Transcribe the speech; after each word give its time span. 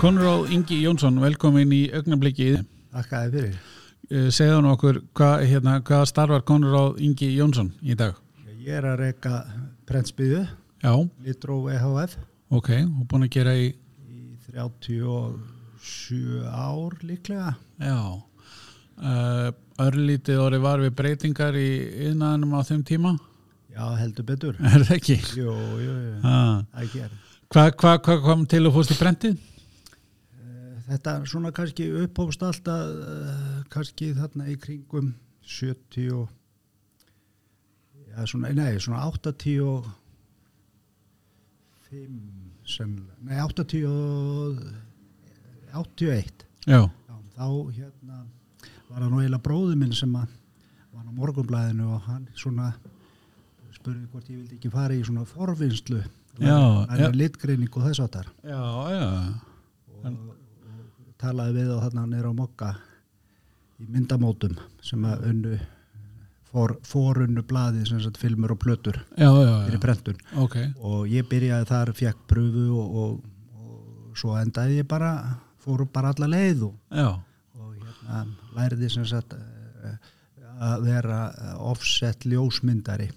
Konráð 0.00 0.48
Ingi 0.54 0.78
Jónsson, 0.80 1.18
velkomin 1.20 1.68
í 1.76 1.80
augnablikið. 1.92 2.62
Þakkaði 2.94 3.32
fyrir. 3.34 3.56
Segðan 4.32 4.68
okkur, 4.72 5.02
hvað 5.16 5.42
hérna, 5.50 5.74
hva 5.84 5.98
starfar 6.08 6.40
Konráð 6.48 6.96
Ingi 7.04 7.28
Jónsson 7.36 7.68
í 7.84 7.92
dag? 7.98 8.16
Ég 8.60 8.78
er 8.80 8.84
að 8.94 9.02
reyka 9.04 9.42
prentsbyðu, 9.88 10.46
Litró 11.26 11.58
EHF, 11.68 12.12
ok, 12.48 12.70
og 12.86 13.04
búin 13.10 13.26
að 13.26 13.32
gera 13.36 13.52
í, 13.60 13.66
í 14.08 14.22
37 14.48 16.48
ár 16.48 16.96
líklega. 17.04 17.52
já, 17.76 18.00
uh, 19.04 19.48
örlítið 19.84 20.40
orðið 20.46 20.64
var 20.64 20.78
við 20.86 20.96
breytingar 20.96 21.52
í 21.60 21.68
yðnaðanum 22.08 22.56
á 22.56 22.60
þeim 22.64 22.82
tíma? 22.88 23.12
Já, 23.68 23.84
heldur 24.00 24.24
betur. 24.32 24.56
Er 24.64 24.80
það 24.80 24.96
ekki? 24.96 25.20
Jú, 25.36 25.52
jú, 25.52 25.92
jú, 25.92 26.16
Ah. 26.24 26.64
það 26.72 26.88
gerir. 26.96 27.20
Hvað 27.50 27.72
hva, 27.76 27.98
hva 27.98 28.14
kom 28.22 28.46
til 28.46 28.64
að 28.64 28.72
fórst 28.74 28.92
í 28.94 28.96
brendið? 29.00 29.38
Þetta 30.90 31.12
er 31.20 31.26
svona 31.30 31.52
kannski 31.54 31.86
upphófst 32.02 32.42
alltaf, 32.42 32.88
uh, 32.90 33.60
kannski 33.70 34.10
þarna 34.16 34.48
í 34.50 34.56
kringum 34.58 35.12
70 35.46 36.10
og, 36.16 36.28
já, 38.10 38.24
svona, 38.26 38.50
nei, 38.56 38.74
svona 38.82 39.04
80 39.06 39.60
og 39.66 39.86
5, 41.90 42.18
sennilega, 42.74 43.16
nei, 43.28 43.38
80 43.38 43.86
og 43.90 44.64
81. 45.78 46.44
Já, 46.66 46.80
Já, 46.82 47.14
þá 47.36 47.46
hérna 47.76 48.24
var 48.90 49.04
það 49.04 49.10
nú 49.12 49.20
eiginlega 49.22 49.44
bróði 49.46 49.78
minn 49.78 49.94
sem 49.94 50.14
að 50.18 50.34
var 50.90 51.06
á 51.06 51.12
morgunblæðinu 51.14 51.86
og 51.94 52.02
hann 52.08 52.26
svona 52.38 52.72
spurði 53.76 54.08
hvort 54.10 54.26
ég 54.28 54.40
vildi 54.42 54.58
ekki 54.58 54.72
fara 54.74 54.98
í 54.98 55.04
svona 55.06 55.22
forvinnslu. 55.28 56.02
Já, 56.40 56.58
það 56.90 57.06
er 57.06 57.16
litgreining 57.18 57.70
og 57.78 57.86
þess 57.86 58.02
áttar 58.02 58.28
já, 58.46 58.60
já, 58.90 59.06
og, 59.94 60.04
og 60.10 60.36
talaði 61.20 61.58
við 61.60 61.74
á 61.76 61.82
þarna 61.84 62.06
nýra 62.10 62.32
á 62.32 62.34
mokka 62.36 62.70
í 63.80 63.88
myndamótum 63.88 64.56
sem 64.84 65.04
að 65.08 65.28
unnu 65.30 65.58
for, 66.50 66.76
forunnu 66.86 67.44
blaði 67.46 67.84
sem 67.88 68.00
sagt 68.02 68.18
filmur 68.20 68.54
og 68.54 68.60
plötur 68.62 68.98
já, 69.14 69.28
já, 69.28 69.52
fyrir 69.66 69.78
já, 69.78 69.82
prentun. 69.84 70.22
Ok, 70.42 70.56
og 70.82 71.04
ég 71.10 71.28
byrjaði 71.30 71.68
þar, 71.70 71.92
fekk 72.00 72.24
pröfu 72.30 72.66
og, 72.80 72.96
og, 73.02 73.60
og 73.60 74.18
svo 74.18 74.36
endaði 74.40 74.80
ég 74.80 74.88
bara 74.90 75.12
fór 75.60 75.86
bara 75.92 76.14
alla 76.14 76.30
leið 76.30 76.66
og 76.70 76.74
og 77.60 77.74
hérna 77.76 78.24
læriði 78.56 78.90
sem 78.96 79.06
sagt 79.08 79.36
eh, 79.36 79.96
að 80.60 80.86
vera 80.88 81.22
eh, 81.30 81.56
offset 81.70 82.26
ljósmyndari. 82.28 83.10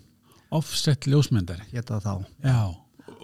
Offset 0.54 1.08
ljósmyndari, 1.10 1.66
geta 1.73 1.98
þá. 2.04 2.28
Já, 2.45 2.60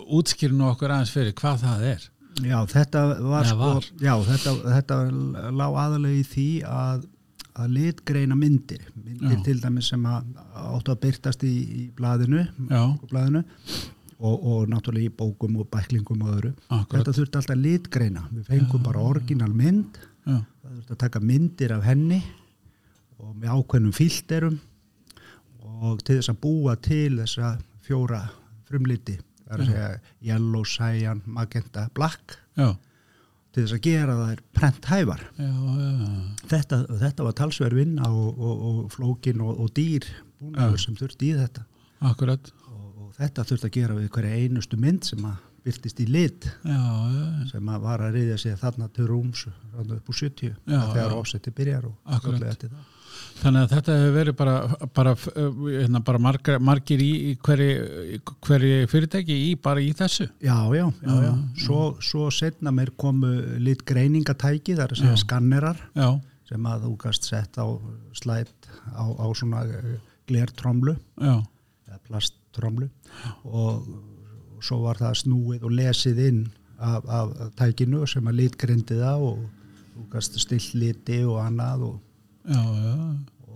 útskýr 0.09 0.55
nú 0.55 0.71
okkur 0.71 0.95
aðeins 0.95 1.13
fyrir 1.13 1.35
hvað 1.37 1.61
það 1.67 1.85
er. 1.93 2.07
Já 2.45 2.59
þetta 2.71 3.01
var 3.19 3.45
Eða 3.45 3.49
sko 3.53 3.69
var. 3.75 3.87
já 4.01 4.13
þetta, 4.29 4.53
þetta 4.75 4.99
lá 5.59 5.65
aðalega 5.69 6.19
í 6.19 6.27
því 6.33 6.49
að 6.69 7.07
að 7.59 7.73
litgreina 7.75 8.35
myndir. 8.39 8.83
Myndir 8.95 9.35
Já. 9.35 9.43
til 9.43 9.57
dæmis 9.59 9.89
sem 9.91 10.05
að 10.07 10.27
áttu 10.55 10.93
að 10.93 10.99
byrtast 11.03 11.41
í, 11.43 11.51
í 11.51 11.81
blaðinu 11.97 12.45
og, 14.19 14.35
og 14.45 14.69
náttúrulega 14.71 15.09
í 15.09 15.15
bókum 15.19 15.57
og 15.59 15.67
bæklingum 15.73 16.23
og 16.23 16.37
öðru. 16.37 16.51
Akkurat, 16.69 17.01
þetta 17.01 17.15
þurfti 17.17 17.39
alltaf 17.41 17.59
litgreina. 17.59 18.23
Við 18.31 18.47
fengum 18.53 18.85
bara 18.85 19.03
orginal 19.03 19.51
mynd. 19.51 19.99
Já, 20.23 20.37
það 20.39 20.75
þurfti 20.77 20.95
að 20.95 21.01
taka 21.03 21.23
myndir 21.23 21.75
af 21.75 21.83
henni 21.89 22.21
og 23.19 23.33
með 23.35 23.55
ákveðnum 23.57 23.95
filterum 23.97 24.59
og 25.79 25.99
til 26.05 26.19
þess 26.19 26.31
að 26.31 26.39
búa 26.43 26.75
til 26.79 27.17
þessa 27.19 27.57
fjóra 27.83 28.21
frumliti 28.69 29.17
það 29.49 29.55
er 29.57 29.63
að 29.65 29.71
segja 29.73 29.89
yellow, 30.29 30.63
cyan, 30.69 31.25
magenta, 31.25 31.89
black. 31.97 32.37
Já, 32.59 32.69
til 33.49 33.63
þess 33.65 33.75
að 33.79 33.85
gera 33.87 34.15
þær 34.19 34.41
prenthæfar 34.53 35.21
já, 35.39 35.49
já, 35.49 36.09
þetta, 36.51 36.77
þetta 37.01 37.25
var 37.25 37.35
talsverð 37.39 37.79
vinna 37.81 38.09
og, 38.13 38.37
og, 38.37 38.59
og 38.69 38.91
flókin 38.93 39.41
og, 39.41 39.55
og 39.63 39.71
dýr 39.73 40.05
búnaður 40.39 40.83
sem 40.83 40.97
þurfti 40.99 41.31
í 41.31 41.37
þetta. 41.39 41.65
Akkurat, 42.05 42.51
og, 42.69 42.83
og 42.93 43.15
þetta 43.17 43.47
þurfti 43.49 43.69
að 43.71 43.77
gera 43.79 43.97
við 43.97 44.11
hverja 44.15 44.43
einustu 44.43 44.79
mynd 44.79 45.09
sem 45.09 45.25
að 45.25 45.41
byrtist 45.65 45.99
í 45.99 46.05
lit 46.07 46.45
já, 46.63 46.83
sem 47.49 47.73
að 47.73 47.81
var 47.83 48.05
að 48.05 48.15
reyðja 48.15 48.37
sig 48.39 48.55
þarna 48.61 48.87
til 48.95 49.09
rúms 49.09 49.47
upp 49.49 50.13
úr 50.13 50.19
70 50.21 50.53
Já, 50.53 50.79
þegar 50.93 51.11
já. 51.11 51.17
offseti 51.17 51.53
byrjar 51.55 51.89
og 51.89 52.29
eftir 52.37 52.71
það. 52.71 52.85
Þannig 53.39 53.61
að 53.61 53.73
þetta 53.73 53.93
hefur 53.95 54.15
verið 54.17 54.35
bara, 54.35 54.55
bara, 54.97 55.13
hérna, 55.15 56.01
bara 56.03 56.19
margir, 56.19 56.57
margir 56.59 56.99
í, 57.03 57.11
hverju, 57.45 58.17
hverju 58.47 58.89
fyrirtæki 58.91 59.37
í, 59.45 59.53
bara 59.63 59.79
í 59.83 59.93
þessu. 59.95 60.27
Já, 60.43 60.57
já, 60.75 60.83
já, 61.05 61.13
já. 61.23 61.31
Svo, 61.63 61.83
svo 62.03 62.27
setna 62.35 62.73
mér 62.75 62.91
komu 62.99 63.31
lit 63.63 63.85
greiningatæki, 63.87 64.75
það 64.75 64.83
er 64.89 65.05
Já. 65.13 65.15
skannerar 65.23 65.79
Já, 65.95 66.09
sem 66.49 66.67
að 66.67 66.87
þú 66.87 66.93
gast 67.05 67.29
sett 67.29 67.59
á 67.61 67.67
slætt 68.17 68.69
á, 68.91 69.05
á 69.07 69.25
svona 69.37 69.63
eh, 69.69 69.95
glertromlu 70.29 70.95
já, 71.21 71.35
eða 71.87 71.99
plasttromlu 72.09 72.89
og, 73.45 73.87
svo 74.59 74.81
var 74.83 74.99
það 74.99 75.13
snúið 75.21 75.63
og 75.63 75.71
lesið 75.77 76.17
inn 76.25 76.39
af, 76.83 77.05
af 77.07 77.29
tækinu 77.59 78.01
sem 78.09 78.25
að 78.27 78.41
litgrindi 78.41 78.97
það 78.99 79.23
og 79.29 79.45
þú 79.93 80.07
gast 80.11 80.35
stilt 80.41 80.73
liti 80.75 81.21
og 81.23 81.37
annað 81.45 81.85
og, 81.87 81.93
já, 82.49 82.63
já, 82.83 82.95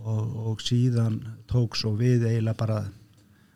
og, 0.04 0.36
og 0.52 0.62
síðan 0.64 1.22
tók 1.52 1.78
svo 1.80 1.96
við 2.00 2.28
eiginlega 2.30 2.60
bara 2.60 2.82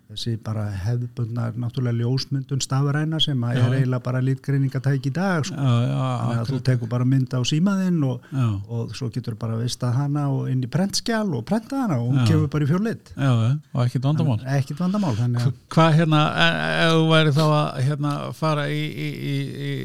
þessi 0.07 0.37
bara 0.39 0.63
hefðbundnar 0.71 1.55
náttúrulega 1.59 1.99
ljósmyndun 1.99 2.61
stafræna 2.63 3.19
sem 3.23 3.41
að 3.43 3.57
er 3.59 3.73
eiginlega 3.75 4.03
bara 4.05 4.21
litgreiningatæk 4.23 5.09
í 5.09 5.11
dag 5.15 5.47
sko. 5.47 5.55
þannig 5.57 6.39
að 6.43 6.51
þú 6.51 6.59
tekur 6.69 6.91
bara 6.91 7.07
mynd 7.07 7.35
á 7.35 7.39
símaðinn 7.47 7.97
og, 8.07 8.29
og 8.71 8.93
svo 8.95 9.09
getur 9.11 9.35
bara 9.39 9.57
vistað 9.59 9.97
hana 9.99 10.27
og 10.31 10.47
inn 10.51 10.63
í 10.63 10.69
prentskjál 10.71 11.25
og 11.35 11.43
prenta 11.47 11.81
hana 11.83 11.99
og 11.99 12.13
hún 12.13 12.21
Já. 12.21 12.27
kemur 12.31 12.51
bara 12.53 12.67
í 12.67 12.69
já, 12.71 13.31
og 13.73 13.81
ekkert 13.83 14.07
vandamál. 14.07 14.39
ekkit 14.57 14.79
vandamál 14.79 15.15
þannig 15.19 15.43
að 15.43 15.57
Hvað 15.75 15.97
hérna, 15.99 16.21
e- 16.45 16.55
ef 16.85 16.93
þú 16.95 17.09
væri 17.11 17.35
þá 17.35 17.43
að 17.47 17.81
hérna, 17.89 18.13
fara 18.33 18.67
í, 18.71 18.79
í, 18.87 19.09
í, 19.33 19.35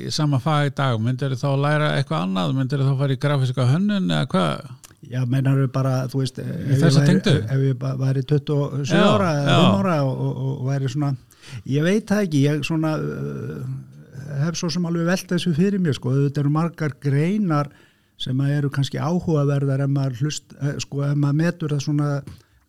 í 0.07 0.11
sama 0.15 0.39
fag 0.39 0.71
í 0.71 0.75
dag, 0.79 1.01
myndir 1.03 1.35
þá 1.35 1.49
að 1.51 1.63
læra 1.67 1.91
eitthvað 1.99 2.29
annað, 2.29 2.55
myndir 2.61 2.87
þá 2.87 2.95
fara 3.03 3.17
í 3.17 3.21
grafíska 3.27 3.67
hönnun 3.75 4.07
eða 4.07 4.31
hvað? 4.31 4.71
Já, 5.13 5.21
meinar 5.29 5.59
við 5.61 5.69
bara, 5.75 5.95
þú 6.09 6.23
veist, 6.23 6.39
ef 6.41 6.71
ég 6.73 6.97
væri, 6.97 7.33
ef 7.45 7.65
ég 7.67 7.87
væri 8.01 8.25
27 8.25 8.95
Já, 8.97 9.03
ára 9.05 9.31
eða 9.37 9.57
já. 9.57 9.57
5 9.61 9.81
ára 9.83 9.97
og, 10.07 10.21
og, 10.25 10.37
og 10.55 10.69
væri 10.71 10.93
svona, 10.93 11.11
ég 11.69 11.85
veit 11.85 12.07
það 12.09 12.23
ekki, 12.27 12.45
ég 12.47 12.63
svona 12.65 12.93
uh, 12.97 13.67
hef 14.47 14.57
svo 14.57 14.71
sem 14.73 14.87
alveg 14.89 15.11
velt 15.11 15.35
þessu 15.35 15.53
fyrir 15.57 15.83
mér, 15.83 15.99
sko, 15.99 16.15
þetta 16.17 16.41
eru 16.45 16.53
margar 16.55 16.95
greinar 17.03 17.69
sem 18.23 18.41
að 18.41 18.55
eru 18.55 18.71
kannski 18.73 19.01
áhugaverðar 19.03 19.85
ef 19.85 19.93
maður 19.93 20.23
hlust, 20.23 20.57
eh, 20.61 20.79
sko, 20.81 21.03
ef 21.09 21.19
maður 21.19 21.39
metur 21.43 21.75
það 21.75 21.85
svona 21.89 22.09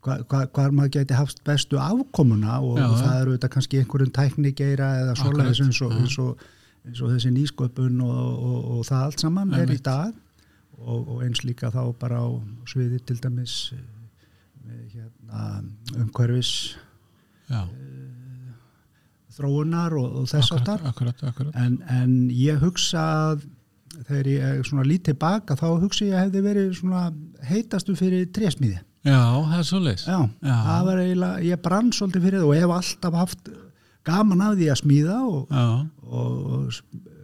hvað 0.04 0.25
hva, 0.28 0.42
hva 0.52 0.66
maður 0.75 0.94
geti 0.98 1.16
haft 1.16 1.40
bestu 1.48 1.80
afkomuna 1.80 2.58
og, 2.60 2.75
Já, 2.81 2.88
og 2.90 2.98
það 3.00 3.22
eru 3.22 3.38
þetta 3.38 3.52
kannski 3.56 3.80
einhverjum 3.80 4.12
tæknigeira 4.18 4.90
eða 5.04 5.16
Akkurat, 5.16 5.48
eins 5.48 5.62
eins 5.64 5.80
og, 6.20 6.44
eins 6.84 7.00
og 7.00 7.14
þessi 7.14 7.31
nýsköpun 7.38 8.04
og, 8.04 8.84
það 8.90 9.06
allt 9.06 9.24
saman 9.24 9.56
er 9.56 9.72
í 9.72 9.80
dag 9.80 10.12
og, 10.80 11.08
og 11.16 11.24
eins 11.26 11.44
líka 11.46 11.70
þá 11.74 11.82
bara 12.00 12.22
á 12.24 12.28
sviði 12.70 13.00
til 13.08 13.18
dæmis 13.24 13.58
eh, 13.76 13.84
með 14.64 14.96
hérna, 14.98 15.44
umhverfis 16.00 16.54
Já, 17.52 17.66
þróunar 19.34 19.94
og, 19.98 20.22
og 20.22 20.30
þess 20.30 20.52
akkurat. 20.54 20.84
en, 21.58 21.78
en 21.90 22.14
ég 22.34 22.60
hugsa 22.62 23.04
að 23.34 23.46
þegar 24.08 24.30
ég 24.32 24.64
svona 24.68 24.86
lít 24.88 25.04
tilbaka 25.10 25.58
þá 25.58 25.66
hugsa 25.84 26.06
ég 26.08 26.16
að 26.18 26.24
hefði 26.28 26.44
verið 26.48 26.72
svona 26.80 27.04
heitastu 27.50 27.96
fyrir 27.98 28.28
trésmíði 28.34 28.80
Já, 29.04 29.20
það 29.20 29.58
er 29.60 29.66
svo 29.68 29.80
leis. 29.84 30.06
já, 30.08 30.16
Já. 30.48 30.54
það 30.64 30.86
var 30.88 31.02
eiginlega, 31.04 31.42
ég 31.50 31.62
brann 31.66 31.90
svolítið 31.92 32.24
fyrir 32.28 32.40
það 32.40 32.48
og 32.48 32.60
hef 32.62 32.74
alltaf 32.78 33.18
haft 33.19 33.50
gaman 34.08 34.44
af 34.46 34.54
því 34.60 34.69
að 34.72 34.80
smíða 34.80 35.18
og, 35.28 35.52
Já, 35.52 35.66
og 36.08 36.78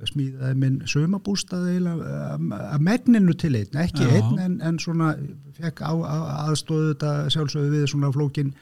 smíðaði 0.08 0.56
minn 0.62 0.80
sömabústað 0.88 1.68
eiginlega 1.74 2.36
um, 2.38 2.50
að 2.56 2.86
megninu 2.88 3.34
til 3.34 3.56
einn, 3.60 3.78
ekki 3.84 4.08
Já. 4.08 4.16
einn 4.20 4.40
en, 4.46 4.58
en 4.62 4.80
svona 4.80 5.14
fekk 5.60 5.82
á, 5.84 5.92
á, 5.92 6.18
aðstóðu 6.48 6.94
þetta 6.94 7.14
sjálfsögðu 7.36 7.72
við 7.76 7.88
svona 7.92 8.12
flókin 8.16 8.54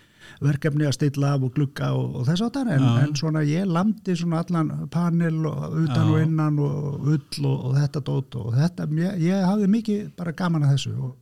verkefni 0.43 0.83
að 0.83 0.95
stilla 0.97 1.29
af 1.37 1.45
og 1.47 1.53
glugga 1.55 1.91
og, 1.95 2.17
og 2.19 2.25
þess 2.27 2.43
áttar 2.47 2.67
en, 2.73 2.83
Já. 2.83 2.95
en 3.05 3.13
svona 3.15 3.43
ég 3.47 3.69
landi 3.69 4.15
svona 4.19 4.41
allan 4.43 4.73
panel 4.91 5.37
og 5.47 5.77
utan 5.85 6.09
Já. 6.09 6.09
og 6.11 6.19
innan 6.25 6.57
og 6.59 7.07
ull 7.13 7.45
og, 7.47 7.61
og 7.69 7.77
þetta 7.77 8.01
dót 8.09 8.35
og 8.41 8.49
þetta, 8.57 8.89
ég, 8.99 9.21
ég 9.23 9.45
hafði 9.47 9.69
mikið 9.77 10.09
bara 10.19 10.33
gaman 10.35 10.65
að 10.67 10.73
þessu 10.75 10.95
og, 10.97 11.13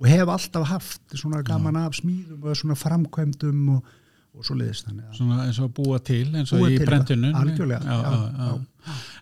og 0.00 0.08
hef 0.10 0.32
alltaf 0.38 0.64
haft 0.72 1.18
svona 1.20 1.42
gaman 1.46 1.76
af 1.82 1.98
smíðum 2.00 2.48
og 2.48 2.56
svona 2.58 2.78
framkvæmdum 2.80 3.68
og, 3.76 3.92
og 4.34 4.48
svo 4.48 4.56
liðist 4.58 4.88
þannig 4.88 5.10
að 5.10 5.18
svona 5.20 5.42
eins 5.44 5.60
og 5.60 5.68
að 5.68 5.74
búa 5.76 6.00
til, 6.02 6.24
eins 6.34 6.50
og 6.56 6.64
Búa 6.64 6.70
í 6.72 6.78
til, 6.80 6.88
brentinu. 6.88 7.34
algjörlega, 7.38 7.84
já, 7.84 8.00
já, 8.00 8.48
já. 8.48 8.54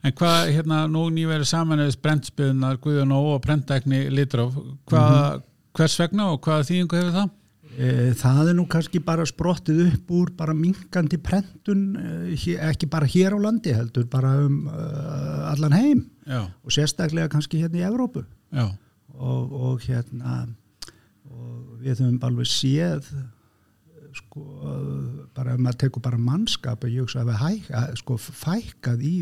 En 0.03 0.13
hvað, 0.13 0.51
hérna, 0.57 0.87
nú 0.91 1.05
nýverið 1.15 1.47
samanlega 1.47 1.97
brentspiðunar 2.03 2.79
Guðjón 2.83 3.13
Ó 3.15 3.21
og 3.37 3.43
brentækni 3.45 4.09
Litróf, 4.11 4.57
hvað, 4.87 5.37
Mhm. 5.37 5.43
hvers 5.79 5.99
vegna 6.01 6.27
og 6.33 6.41
hvaða 6.43 6.67
þýðingu 6.71 6.99
hefur 7.01 7.13
það? 7.21 7.31
Eh, 7.79 8.13
Það 8.13 8.49
er 8.51 8.55
nú 8.55 8.67
kannski 8.69 8.99
bara 9.05 9.25
sprottið 9.25 9.95
upp 9.95 10.11
úr 10.11 10.31
bara 10.37 10.53
minkandi 10.53 11.17
prentun, 11.17 11.97
eh, 11.97 12.35
hér- 12.37 12.61
ekki 12.71 12.91
bara 12.91 13.07
hér 13.07 13.33
á 13.33 13.39
landi 13.41 13.73
heldur, 13.73 14.05
bara 14.11 14.35
um 14.45 14.67
uh, 14.69 15.53
allan 15.53 15.73
heim. 15.73 16.11
já, 16.27 16.43
og 16.65 16.71
sérstaklega 16.71 17.29
kannski 17.31 17.63
hérna 17.63 17.81
í 17.81 17.87
Evrópu 17.89 18.25
og, 19.19 19.53
og 19.53 19.81
hérna 19.81 20.49
og 21.31 21.79
við 21.83 22.01
höfum 22.03 22.19
alveg 22.21 22.47
séð 22.47 23.05
sko 24.15 24.43
bara 25.35 25.55
ef 25.55 25.61
maður 25.65 25.79
tekur 25.85 26.03
bara 26.05 26.19
mannskap 26.19 26.85
ég 26.89 27.01
hugsa 27.05 27.23
að 27.23 27.31
við 27.33 27.41
hækka, 27.43 27.83
sko 28.03 28.17
fækkað 28.19 29.03
í, 29.09 29.15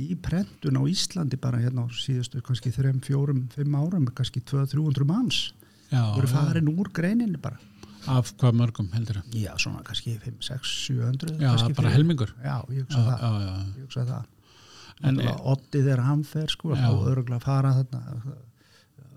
í 0.00 0.14
prentun 0.16 0.78
á 0.80 0.82
Íslandi 0.90 1.36
bara 1.40 1.60
hérna 1.62 1.84
á 1.84 1.88
síðustu 1.92 2.40
kannski 2.42 2.72
3, 2.74 2.92
4, 3.04 3.36
5 3.56 3.78
árum 3.80 4.06
kannski 4.14 4.40
200-300 4.40 5.04
manns 5.06 5.52
já, 5.92 6.02
voru 6.16 6.26
já. 6.28 6.32
farin 6.34 6.68
úr 6.72 6.90
greininni 6.92 7.38
bara. 7.40 7.58
Af 8.06 8.34
hvað 8.36 8.52
mörgum 8.60 8.88
heldur 8.92 9.16
það 9.22 9.36
já 9.40 9.52
svona 9.56 9.82
kannski 9.86 10.16
5, 10.20 10.40
6, 10.44 10.72
700 10.88 11.38
já, 11.40 11.52
bara 11.54 11.68
fyrir- 11.74 11.94
helmingur. 11.96 12.34
Já, 12.44 12.56
ég 12.68 12.80
já, 12.80 12.84
hugsa 12.84 13.04
það. 13.04 13.20
já, 13.20 13.30
já, 13.44 13.54
ég 13.76 13.84
hugsa 13.86 14.04
það. 14.10 14.24
En- 15.04 15.20
en 15.20 15.38
Otti 15.52 15.80
þegar 15.82 16.02
hann 16.06 16.22
fer 16.24 16.46
sko 16.48 16.74
Já. 16.76 16.88
og 16.90 17.06
öruglega 17.10 17.40
fara 17.42 17.72
þarna 17.74 18.34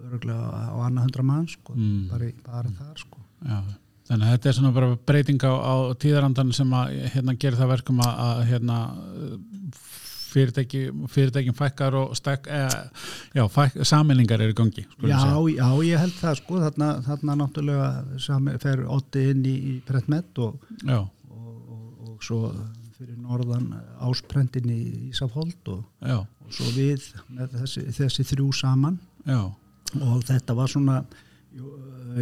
öruglega 0.08 0.48
á 0.72 0.78
annað 0.88 1.04
hundra 1.08 1.24
mann 1.24 1.48
sko 1.48 1.74
Mm. 1.76 2.08
bara, 2.10 2.32
bara 2.46 2.70
þar 2.70 2.98
sko. 2.98 3.20
Já 3.46 3.64
þannig 4.08 4.26
að 4.26 4.34
þetta 4.34 4.50
er 4.50 4.58
svona 4.58 4.74
bara 4.76 4.96
breyting 5.10 5.44
á, 5.44 5.54
á 5.54 5.76
tíðarandan 6.00 6.54
sem 6.56 6.74
að 6.78 6.96
hérna 7.16 7.36
gerir 7.36 7.60
það 7.60 7.74
verkum 7.76 8.02
að, 8.06 8.24
að 8.28 8.44
hérna 8.52 8.80
fyrirtæki, 10.28 10.82
fyrirtækin 11.12 11.56
fækkar 11.58 11.98
og 11.98 12.16
stek, 12.18 12.48
eða, 12.52 12.82
já, 13.36 13.44
fæk, 13.52 13.78
saminningar 13.88 14.44
eru 14.44 14.56
gangi 14.58 14.86
já, 15.08 15.20
já, 15.54 15.68
ég 15.88 16.02
held 16.04 16.18
það 16.20 16.40
sko 16.42 16.64
þarna, 16.64 16.90
þarna 17.06 17.38
náttúrulega 17.42 17.92
sami, 18.24 18.58
fer 18.62 18.84
Otti 18.98 19.28
inn 19.32 19.46
í, 19.48 19.56
í 19.72 19.78
Prentmet 19.88 20.42
og, 20.44 20.58
já, 20.84 21.00
og, 21.00 21.54
og, 21.78 21.86
og 22.12 22.26
svo 22.26 22.42
fyrir 22.98 23.18
norðan 23.22 23.70
ásprentin 24.08 24.72
í 24.74 24.82
Ísafhold 25.12 25.72
og, 25.74 25.86
já, 26.02 26.20
og 26.24 26.58
svo 26.60 26.74
við 26.76 27.06
með 27.30 27.60
þessi, 27.62 27.86
þessi 27.94 28.26
þrjú 28.32 28.52
saman. 28.58 28.98
Já, 29.28 29.42
og 30.02 30.22
þetta 30.26 30.56
var 30.58 30.72
svona 30.72 31.02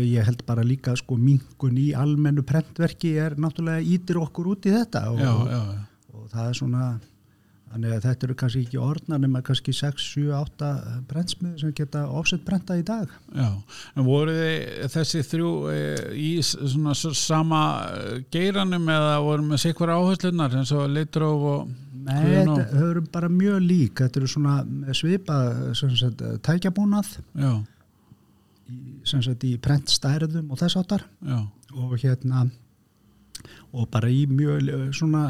ég 0.01 0.27
held 0.27 0.45
bara 0.47 0.63
líka 0.65 0.95
sko 0.99 1.17
minkun 1.19 1.77
í 1.79 1.89
almennu 1.97 2.43
prentverki 2.47 3.15
er 3.21 3.37
náttúrulega 3.39 3.83
ítir 3.95 4.19
okkur 4.21 4.53
út 4.55 4.69
í 4.69 4.73
þetta 4.75 5.09
og, 5.11 5.19
já, 5.21 5.33
já, 5.51 5.59
já. 5.75 5.83
og 6.15 6.31
það 6.33 6.49
er 6.49 6.57
svona 6.59 6.87
þannig 7.75 7.91
að 7.91 8.05
þetta 8.05 8.27
eru 8.27 8.35
kannski 8.39 8.61
ekki 8.63 8.79
orðnar 8.79 9.21
nema 9.21 9.41
kannski 9.43 9.73
6, 9.75 10.03
7, 10.15 10.25
8 10.37 10.69
prentsmiður 11.09 11.61
sem 11.61 11.73
geta 11.75 12.05
offset 12.07 12.45
prenta 12.47 12.77
í 12.79 12.83
dag. 12.87 13.11
Já, 13.35 13.49
en 13.95 14.07
voru 14.07 14.35
þessi 14.93 15.23
þrjú 15.27 15.51
e, 15.73 15.81
í 16.15 16.29
svona 16.45 16.95
sama 16.95 17.63
eh, 17.89 18.21
geiranum 18.31 18.87
eða 18.95 19.17
voru 19.25 19.49
með 19.49 19.65
sikvar 19.65 19.95
áherslunar 19.97 20.55
eins 20.55 20.71
og 20.75 20.87
litróf 20.93 21.49
og 21.55 21.73
Nei, 22.05 22.21
þetta 22.45 22.83
eru 22.85 23.01
bara 23.09 23.27
mjög 23.33 23.63
lík. 23.65 23.95
Þetta 23.97 24.19
eru 24.21 24.27
svona 24.29 24.59
svipa 24.93 25.39
tækjabúnað. 26.45 27.15
Já, 27.33 27.53
í, 28.69 28.99
sem 29.07 29.23
sagt 29.25 29.43
í 29.47 29.55
prentstærðum 29.61 30.51
og 30.51 30.61
þess 30.61 30.79
áttar 30.81 31.05
og 31.75 31.97
hérna 32.01 32.45
og 33.75 33.89
bara 33.93 34.09
í 34.11 34.25
mjög 34.29 34.69
eh, 34.71 34.87
svona 34.95 35.25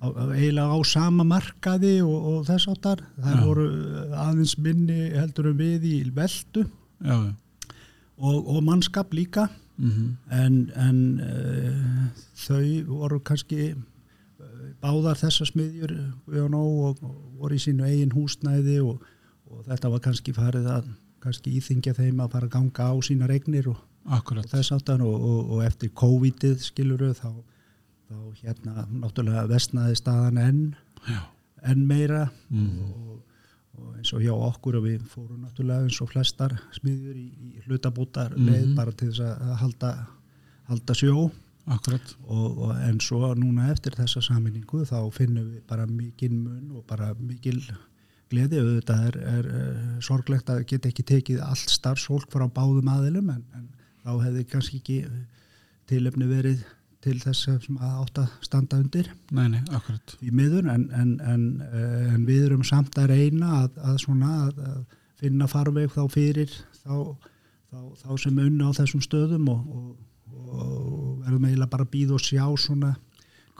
á, 0.00 0.06
eiginlega 0.34 0.76
á 0.76 0.78
sama 0.88 1.26
markaði 1.28 1.98
og, 2.04 2.16
og 2.32 2.48
þess 2.48 2.70
áttar 2.72 3.04
það 3.20 3.36
Já. 3.36 3.44
voru 3.44 3.68
aðeins 4.26 4.56
minni 4.58 5.00
heldur 5.14 5.52
en 5.52 5.60
við 5.60 5.88
í 5.90 5.96
veldu 6.16 6.66
já, 6.66 7.16
já. 7.16 7.32
og, 8.18 8.38
og 8.56 8.62
mannskap 8.66 9.14
líka. 9.16 9.48
Mm 9.80 10.16
en, 10.28 10.56
en 10.76 10.98
uh, 11.24 12.08
þau 12.36 12.84
voru 12.84 13.20
kannski 13.24 13.72
báðar 14.80 15.18
þessar 15.20 15.48
smiðjur 15.50 15.94
og 16.56 17.00
voru 17.40 17.56
í 17.56 17.62
sínu 17.62 17.86
eigin 17.88 18.14
húsnæði 18.14 18.80
og, 18.84 19.04
og 19.50 19.64
þetta 19.68 19.92
var 19.92 20.02
kannski 20.04 20.34
farið 20.36 20.68
að 20.76 20.90
kannski 21.20 21.52
íþingja 21.58 21.94
þeim 21.98 22.20
að 22.24 22.34
fara 22.34 22.48
að 22.48 22.54
ganga 22.56 22.90
á 22.90 22.94
sínar 23.04 23.32
eignir 23.34 23.70
og, 23.72 23.80
og 24.08 24.44
þess 24.50 24.72
áttan 24.76 25.02
og, 25.04 25.16
og, 25.16 25.50
og 25.56 25.64
eftir 25.66 25.92
COVID-ið 26.00 26.62
skiluru 26.64 27.10
þá, 27.18 27.28
þá 28.08 28.16
hérna 28.42 28.86
náttúrulega 29.02 29.48
vestnaði 29.50 29.98
staðan 30.00 30.40
enn, 30.40 30.62
enn 31.62 31.84
meira 31.86 32.24
mm. 32.48 32.70
og, 32.86 33.20
og 33.80 33.92
eins 33.98 34.14
og 34.16 34.24
hjá 34.24 34.32
okkur 34.34 34.80
og 34.80 34.88
við 34.88 35.04
fórum 35.12 35.44
náttúrulega 35.44 35.86
eins 35.86 36.00
og 36.00 36.10
flestar 36.12 36.56
smiðjur 36.78 37.20
í, 37.20 37.28
í 37.28 37.62
hlutabútar 37.68 38.34
leið 38.36 38.66
Mhm. 38.70 38.74
bara 38.76 38.92
til 38.92 39.12
þess 39.12 39.20
að 39.28 39.54
halda, 39.60 39.92
halda 40.72 40.96
sjó 40.96 41.30
akkurat 41.70 42.16
og, 42.26 42.58
og 42.64 42.70
en 42.88 42.98
svo 43.04 43.34
núna 43.38 43.68
eftir 43.70 43.94
þessa 43.94 44.22
saminningu 44.24 44.82
þá 44.88 44.98
finnum 45.14 45.52
við 45.52 45.62
bara 45.68 45.84
mikil 45.86 46.32
mun 46.32 46.72
og 46.80 46.86
bara 46.88 47.12
mikil 47.14 47.60
gleði 48.30 48.60
auðvitað 48.62 49.06
er, 49.08 49.20
er, 49.34 49.48
er 49.60 50.02
sorglegt 50.06 50.50
að 50.52 50.64
geta 50.70 50.90
ekki 50.90 51.06
tekið 51.08 51.40
allt 51.44 51.72
starfsfólk 51.72 52.30
frá 52.32 52.46
báðum 52.46 52.90
aðilum 52.92 53.32
en, 53.34 53.42
en 53.58 53.66
þá 54.04 54.12
hefði 54.26 54.44
kannski 54.50 54.80
ekki 54.80 54.98
tilefni 55.90 56.28
verið 56.30 56.62
til 57.00 57.16
þess 57.22 57.48
að 57.48 57.68
átt 57.80 58.18
að 58.20 58.32
standa 58.44 58.78
undir. 58.80 59.08
Nei, 59.32 59.46
nei, 59.48 59.60
í 60.20 60.32
miður 60.36 60.68
en, 60.68 60.86
en, 60.92 61.14
en, 61.24 61.44
eh, 61.64 62.08
en 62.14 62.26
við 62.28 62.50
erum 62.50 62.64
samt 62.66 62.98
að 63.00 63.14
reyna 63.14 63.62
að, 63.62 63.78
að, 63.88 63.98
svona, 64.04 64.32
að, 64.46 64.60
að 64.68 64.80
finna 65.20 65.48
farveg 65.48 65.92
þá 65.94 66.02
fyrir 66.12 66.52
þá, 66.82 66.96
þá, 67.72 67.78
þá 68.02 68.10
sem 68.20 68.42
unna 68.44 68.68
á 68.68 68.76
þessum 68.76 69.04
stöðum 69.04 69.48
og, 69.52 69.64
og, 69.78 69.88
og 70.50 71.24
verðum 71.24 71.48
eiginlega 71.48 71.72
bara 71.72 71.88
að 71.88 71.94
býða 71.94 72.18
og 72.18 72.26
sjá 72.26 72.44
svona 72.60 72.94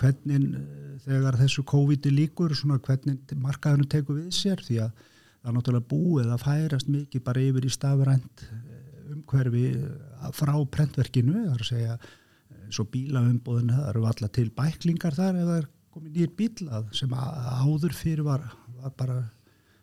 hvernig 0.00 0.44
eh, 0.56 0.92
þegar 1.04 1.38
þessu 1.40 1.64
COVID 1.68 2.08
líkur 2.14 2.54
svona 2.56 2.80
hvernig 2.84 3.34
markaðinu 3.40 3.88
tekur 3.90 4.20
við 4.20 4.34
sér 4.36 4.62
því 4.64 4.80
að 4.84 4.94
það 5.40 5.50
er 5.50 5.56
náttúrulega 5.56 5.90
búið 5.90 6.32
að 6.34 6.44
færast 6.44 6.90
mikið 6.92 7.26
bara 7.26 7.44
yfir 7.44 7.66
í 7.66 7.72
stafrænt 7.74 8.46
eh, 8.46 9.12
umhverfi 9.14 9.66
eh, 9.76 10.32
frá 10.36 10.54
prentverkinu 10.76 11.46
er 11.46 11.58
að 11.58 11.68
segja 11.70 12.00
svo 12.70 12.84
bílaumbóðinu, 12.86 13.74
það 13.74 13.88
eru 13.90 14.02
alltaf 14.06 14.32
til 14.36 14.50
bæklingar 14.54 15.16
þar 15.16 15.40
ef 15.40 15.48
það 15.48 15.56
er 15.58 15.70
komið 15.90 16.18
nýr 16.18 16.34
bíl 16.38 16.68
að 16.70 16.92
sem 16.94 17.14
áður 17.16 17.96
fyrir 17.98 18.22
var, 18.22 18.44
var 18.78 18.92
bara 18.98 19.16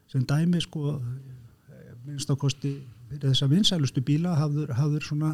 sem 0.08 0.24
dæmi 0.24 0.62
sko 0.64 0.94
minnst 2.08 2.32
á 2.32 2.36
kosti 2.40 2.78
fyrir 3.10 3.34
þessa 3.34 3.50
vinsælustu 3.52 4.04
bíla 4.08 4.38
hafður, 4.40 4.72
hafður 4.78 5.04
svona 5.04 5.34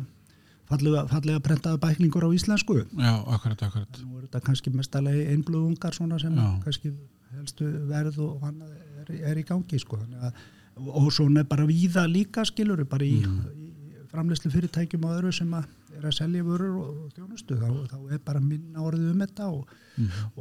fallega, 0.74 1.06
fallega 1.12 1.44
prentaða 1.46 1.82
bæklingur 1.86 2.28
á 2.28 2.30
íslensku. 2.36 2.82
Já, 2.84 3.14
akkurat, 3.38 3.64
akkurat. 3.70 4.02
Nú 4.04 4.18
er 4.20 4.26
þetta 4.28 4.44
kannski 4.50 4.74
mestalegi 4.74 5.30
einblöðungar 5.34 5.96
svona 5.96 6.20
sem 6.22 6.36
Já. 6.36 6.50
kannski 6.66 6.94
helstu 7.38 7.70
verð 7.90 8.20
og 8.26 8.44
annað 8.50 8.76
er, 9.04 9.16
er 9.32 9.40
í 9.40 9.46
gangi 9.48 9.80
sko. 9.82 10.02
Að 10.20 10.34
og, 10.76 11.12
svona 11.14 11.44
bara 11.46 11.66
víða 11.70 12.06
líka 12.10 12.46
skilur 12.46 12.84
bara 12.90 13.06
í, 13.06 13.20
í 13.22 14.06
framleyslu 14.12 14.52
fyrirtækjum 14.54 15.06
og 15.08 15.18
öðru 15.18 15.34
sem 15.36 15.54
að 15.54 15.70
er 15.98 16.08
að 16.10 16.16
selja 16.18 16.46
vörur 16.46 16.78
og, 16.82 17.02
þjónustu. 17.16 17.58
Þá, 17.60 17.68
þá 17.92 18.16
er 18.16 18.24
bara 18.26 18.42
minna 18.44 18.86
orðið 18.86 19.12
um 19.14 19.24
þetta 19.26 19.50
og, 19.54 19.76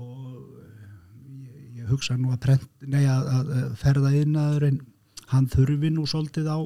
og 0.01 0.39
ég, 1.37 1.59
ég 1.81 1.91
hugsa 1.93 2.17
nú 2.17 2.33
að, 2.33 2.41
prent, 2.47 2.69
nei, 2.87 3.05
að, 3.05 3.29
að 3.33 3.67
ferða 3.81 4.15
innaðurinn 4.23 4.81
hann 5.33 5.49
þurfi 5.53 5.93
nú 5.93 6.07
svolítið 6.09 6.49
á, 6.49 6.59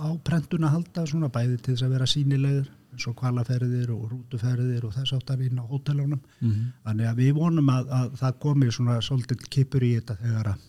á 0.00 0.08
prentuna 0.24 0.72
halda 0.72 1.06
svona 1.08 1.32
bæði 1.32 1.58
til 1.58 1.74
þess 1.74 1.86
að 1.88 1.96
vera 1.96 2.08
sínilegur 2.08 2.68
eins 2.98 3.06
og 3.06 3.18
kvalaferðir 3.18 3.92
og 3.94 4.08
rútuferðir 4.10 4.88
og 4.88 4.96
þess 4.96 5.14
áttar 5.14 5.44
inn 5.46 5.62
á 5.62 5.64
hótelunum 5.70 6.18
mm 6.40 6.64
þannig 6.88 7.10
að 7.10 7.20
við 7.22 7.36
vonum 7.36 7.70
að, 7.70 7.92
að 7.94 8.10
það 8.18 8.40
komi 8.42 8.72
svona 8.72 8.98
svolítið 9.04 9.46
kipur 9.52 9.84
í 9.84 9.92
þetta 9.98 10.16
þegar 10.22 10.50
að, 10.52 10.66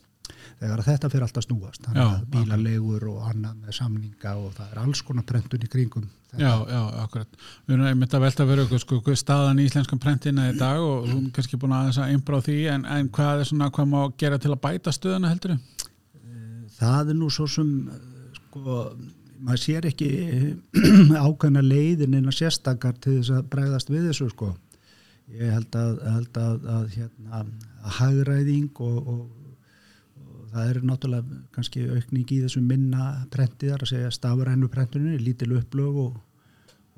þegar 0.60 0.82
að 0.82 0.88
þetta 0.90 1.10
fyrir 1.14 1.26
alltaf 1.26 1.46
snúast 1.46 1.84
þannig 1.86 2.02
Já, 2.04 2.08
að 2.10 2.26
bílalegur 2.36 3.06
og 3.10 3.28
annað 3.30 3.60
með 3.64 3.78
samninga 3.80 4.34
og 4.38 4.54
það 4.58 4.72
er 4.74 4.82
alls 4.84 5.02
konar 5.08 5.28
prentun 5.32 5.66
í 5.66 5.72
kringum 5.72 6.08
þetta. 6.30 6.44
Já, 6.44 6.54
já, 6.70 6.82
akkurat. 7.04 7.40
Við 7.66 7.76
erum 7.78 7.90
einmitt 7.90 8.14
að 8.14 8.26
velta 8.28 8.48
verið 8.50 8.68
okkur 8.68 8.84
sko, 8.84 9.16
staðan 9.24 9.62
í 9.64 9.68
íslenskan 9.70 10.02
prentina 10.04 10.50
í 10.52 10.58
dag 10.60 10.84
og 10.84 11.08
þú 11.08 11.18
er 11.24 11.32
kannski 11.38 11.62
búin 11.62 11.78
aðeins 11.78 12.02
að 12.04 12.14
einbra 12.14 12.42
á 12.44 12.46
því 12.46 12.58
en, 12.76 12.86
en 12.98 13.10
hvað 13.16 13.46
er 13.46 13.50
svona, 13.50 13.72
hvað 13.74 13.90
má 13.94 14.02
gera 14.20 14.42
til 14.42 14.52
að 14.54 14.62
bæta 14.68 14.94
stöðuna 14.94 15.32
heldur 15.32 15.56
þau? 15.56 15.88
það 16.80 17.14
er 17.14 17.18
nú 17.18 17.30
svo 17.34 17.48
sem 17.50 17.72
eh, 17.92 18.38
sko, 18.38 18.84
maður 19.40 19.62
sér 19.64 19.88
ekki 19.90 20.10
ákveðna 21.26 21.64
leiðin 21.64 22.18
innan 22.18 22.36
sérstakar 22.36 22.98
til 23.00 23.20
þess 23.20 23.36
að 23.38 23.50
bregðast 23.54 23.92
við 23.92 24.10
þessu 24.10 24.30
sko 24.34 24.54
ég 25.30 25.52
held 25.54 25.76
að, 25.78 26.00
held 26.06 26.40
að, 26.42 26.64
að, 26.76 26.88
hérna, 26.96 27.44
að 27.84 27.98
hagræðing 28.00 28.82
og, 28.86 29.12
og, 29.14 29.52
og 30.24 30.48
það 30.54 30.72
er 30.72 30.80
náttúrulega 30.90 31.42
kannski 31.56 31.86
aukning 31.94 32.34
í 32.34 32.40
þessu 32.46 32.64
minna 32.66 33.10
prentiðar 33.34 33.86
að 33.86 33.94
segja 33.94 34.14
stafrænu 34.16 34.70
prentunni, 34.74 35.20
lítil 35.22 35.54
upplög 35.60 36.00
og, 36.08 36.18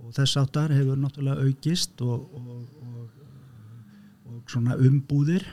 og 0.01 0.15
þess 0.15 0.39
áttar 0.41 0.73
hefur 0.75 1.01
náttúrulega 1.01 1.47
aukist 1.47 2.05
og, 2.05 2.23
og, 2.39 2.63
og 4.31 4.51
svona 4.51 4.79
umbúðir 4.79 5.45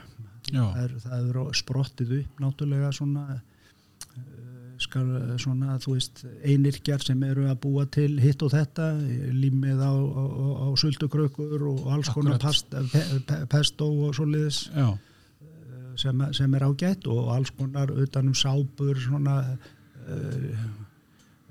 Já. 0.48 0.62
það 0.62 0.82
er, 0.84 0.96
það 1.04 1.28
er 1.28 1.58
sprottið 1.58 2.18
upp 2.22 2.42
náttúrulega 2.44 2.92
svona 2.96 3.40
eh, 4.78 4.84
skal, 4.84 5.08
svona, 5.42 5.76
þú 5.82 5.96
veist, 5.96 6.22
einirkjar 6.46 7.02
sem 7.04 7.22
eru 7.26 7.48
að 7.50 7.60
búa 7.64 7.84
til 7.90 8.18
hitt 8.22 8.42
og 8.46 8.52
þetta, 8.54 8.92
límið 9.34 9.82
á, 9.82 9.92
á, 9.92 10.24
á 10.64 10.66
sultukrökur 10.78 11.66
og 11.72 11.90
alls 11.92 12.10
konar 12.14 12.38
past, 12.42 12.70
pe, 12.70 13.04
pe, 13.26 13.42
pesto 13.50 13.90
og 14.06 14.16
svoleiðis 14.16 14.68
eh, 14.74 14.92
sem, 15.98 16.26
sem 16.32 16.54
er 16.54 16.66
ágætt 16.68 17.08
og 17.10 17.32
alls 17.34 17.50
konar 17.58 17.90
utanum 17.90 18.36
sápur 18.38 18.98
svona 19.02 19.40
uh, 20.06 20.66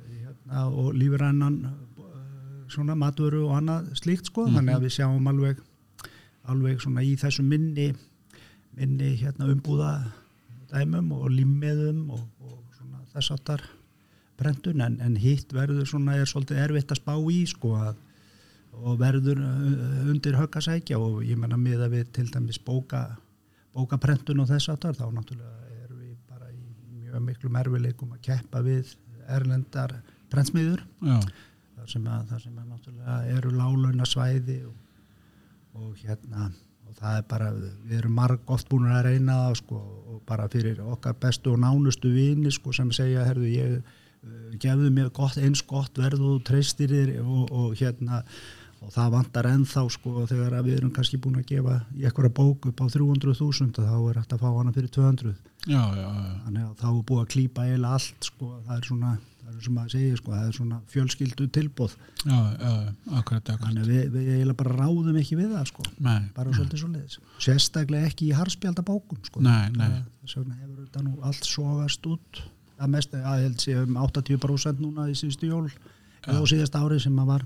hérna, 0.08 0.68
og 0.72 0.94
lífrænan 0.96 1.58
uh, 1.68 1.74
svona 2.72 2.96
matvöru 2.96 3.44
og 3.50 3.58
annað 3.60 3.92
slíkt 4.00 4.32
sko, 4.32 4.48
þannig 4.48 4.78
að 4.78 4.88
við 4.88 4.96
sjáum 5.00 5.28
alveg 5.34 5.60
alveg 6.48 6.80
svona 6.80 7.04
í 7.04 7.18
þessu 7.20 7.44
minni 7.44 7.90
minni 8.78 9.16
hérna 9.20 9.50
umbúða 9.52 9.92
dæmum 10.72 11.12
og 11.18 11.30
limmiðum 11.32 12.08
og, 12.16 12.24
þess 13.18 13.36
áttar 13.36 13.64
brendun 14.38 14.84
en, 14.86 15.00
en 15.02 15.16
hitt 15.20 15.54
verður 15.56 15.88
svona 15.90 16.18
er 16.22 16.30
svolítið 16.30 16.62
erfitt 16.68 16.94
að 16.94 17.02
spá 17.02 17.16
í 17.18 17.42
sko 17.50 17.74
að 17.80 18.04
og 18.78 19.00
verður 19.02 19.40
uh, 19.42 20.10
undir 20.12 20.38
höggasækja 20.38 21.00
og 21.02 21.24
ég 21.26 21.40
menna 21.40 21.58
með 21.58 21.88
að 21.88 21.96
við 21.96 22.12
til 22.18 22.28
dæmis 22.34 22.60
bóka 22.62 23.02
bókaprentun 23.74 24.44
og 24.44 24.50
þess 24.52 24.72
áttar 24.74 24.98
þá 24.98 25.08
náttúrulega 25.14 25.82
erum 25.84 26.02
við 26.04 26.16
bara 26.30 26.52
í 26.54 26.62
mjög 27.02 27.26
miklu 27.26 27.52
mervileikum 27.54 28.14
að 28.16 28.24
keppa 28.30 28.62
við 28.66 28.94
erlendar 29.34 29.98
prentsmiður. 30.32 30.84
Þar 31.02 31.90
sem 31.92 32.08
að, 32.10 32.24
þar 32.32 32.44
sem 32.44 32.62
að 32.62 32.70
náttúrulega 32.72 33.18
eru 33.38 33.54
lálauna 33.56 34.08
svæði 34.08 34.60
og, 34.68 34.78
og 35.78 35.98
hérna 36.04 36.50
og 36.88 36.98
það 37.00 37.20
er 37.20 37.26
bara, 37.30 37.52
við 37.86 37.98
erum 38.02 38.18
marg 38.18 38.52
oft 38.54 38.70
búin 38.72 38.90
að 38.92 39.08
reyna 39.10 39.40
það 39.46 39.58
sko 39.62 39.80
og 40.14 40.20
bara 40.28 40.50
fyrir 40.52 40.82
okkar 40.84 41.18
bestu 41.22 41.54
og 41.54 41.62
nánustu 41.64 42.12
vini 42.14 42.52
sko 42.54 42.74
sem 42.76 42.92
segja, 42.96 43.26
herðu 43.28 43.50
ég 43.52 43.76
uh, 43.80 44.54
gefðu 44.62 44.94
mér 44.94 45.12
gott, 45.16 45.38
eins 45.42 45.64
gott 45.68 46.00
verðu 46.00 46.38
og 46.38 46.46
treystir 46.48 46.94
þér 46.94 47.20
og, 47.24 47.52
og 47.52 47.76
hérna 47.80 48.24
og 48.84 48.94
það 48.94 49.14
vantar 49.16 49.48
ennþá 49.50 49.84
sko 49.94 50.26
þegar 50.30 50.58
við 50.66 50.78
erum 50.78 50.92
kannski 50.94 51.20
búin 51.22 51.40
að 51.40 51.48
gefa 51.50 51.80
í 51.98 52.06
eitthvað 52.06 52.34
bók 52.38 52.68
upp 52.70 52.84
á 52.84 52.86
300.000 52.94 53.74
þá 53.74 53.96
er 53.98 54.20
hægt 54.22 54.36
að 54.36 54.44
fá 54.44 54.50
hana 54.52 54.74
fyrir 54.76 54.92
200 54.94 55.34
já, 55.66 55.82
já, 55.98 56.06
já. 56.06 56.36
þannig 56.46 56.68
að 56.68 56.76
þá 56.84 56.88
er 56.92 57.02
búið 57.10 57.24
að 57.24 57.32
klípa 57.34 57.66
eiginlega 57.66 57.98
allt 57.98 58.30
sko, 58.30 58.52
það 58.68 58.76
er 58.78 58.90
svona, 58.92 59.14
það 59.48 59.56
er 59.56 59.64
sem 59.68 59.78
að 59.80 59.92
segja 59.94 60.18
sko, 60.20 60.32
það 60.36 60.48
er 60.52 60.56
svona 60.58 60.78
fjölskyldu 60.92 61.48
tilbóð 61.56 61.94
já, 62.28 62.38
já, 62.60 62.72
akkurat, 63.22 63.52
akkurat. 63.54 63.80
við, 63.88 64.02
við 64.12 64.30
eiginlega 64.34 64.58
bara 64.60 64.76
ráðum 64.82 65.20
ekki 65.22 65.38
við 65.40 65.54
það 65.56 65.66
sko, 65.72 65.86
Nei, 66.04 66.20
bara 66.36 66.52
nei. 66.52 66.58
svolítið 66.60 66.82
svo 66.84 66.90
leiðis 66.92 67.18
sérstaklega 67.48 68.10
ekki 68.12 68.28
í 68.28 68.36
harspjaldabókum 68.36 69.22
sko, 69.30 69.42
Nei. 69.48 69.72
Það- 69.78 69.98
vegna 70.36 70.60
hefur 70.60 70.84
þetta 70.84 71.04
nú 71.08 71.16
allt 71.24 71.48
sogast 71.48 72.08
út 72.12 72.42
að 72.78 72.92
mest, 72.94 73.16
að 73.16 73.40
ég 73.40 73.48
held 73.48 73.64
sé 73.64 73.76
um 73.82 73.96
80% 74.04 74.84
núna 74.84 75.08
í 75.10 75.16
síðustu 75.18 75.48
jól 75.50 75.66
eða 76.28 76.44
á 76.44 76.46
síðast 76.52 76.76
ári 76.78 77.00
sem 77.02 77.16
að 77.24 77.32
var, 77.32 77.46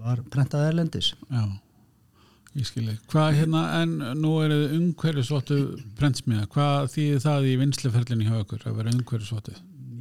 var 0.00 0.22
prentað 0.32 0.70
erlendis 0.72 1.12
Já, 1.28 1.44
ég 2.56 2.66
skilji. 2.66 2.96
Hvað 3.12 3.36
hérna, 3.42 3.62
en 3.82 3.92
nú 4.18 4.32
eru 4.42 4.56
þið 4.64 4.72
umhverfisvottu 4.80 5.58
prentsmiða. 6.00 6.48
Hvað 6.50 6.88
þýðir 6.96 7.20
það 7.22 7.46
í 7.50 7.56
vinsluferlinni 7.60 8.26
hjá 8.26 8.38
ykkur 8.40 8.64
að 8.66 8.78
vera 8.80 8.94
umhverfisvottu? 8.96 9.54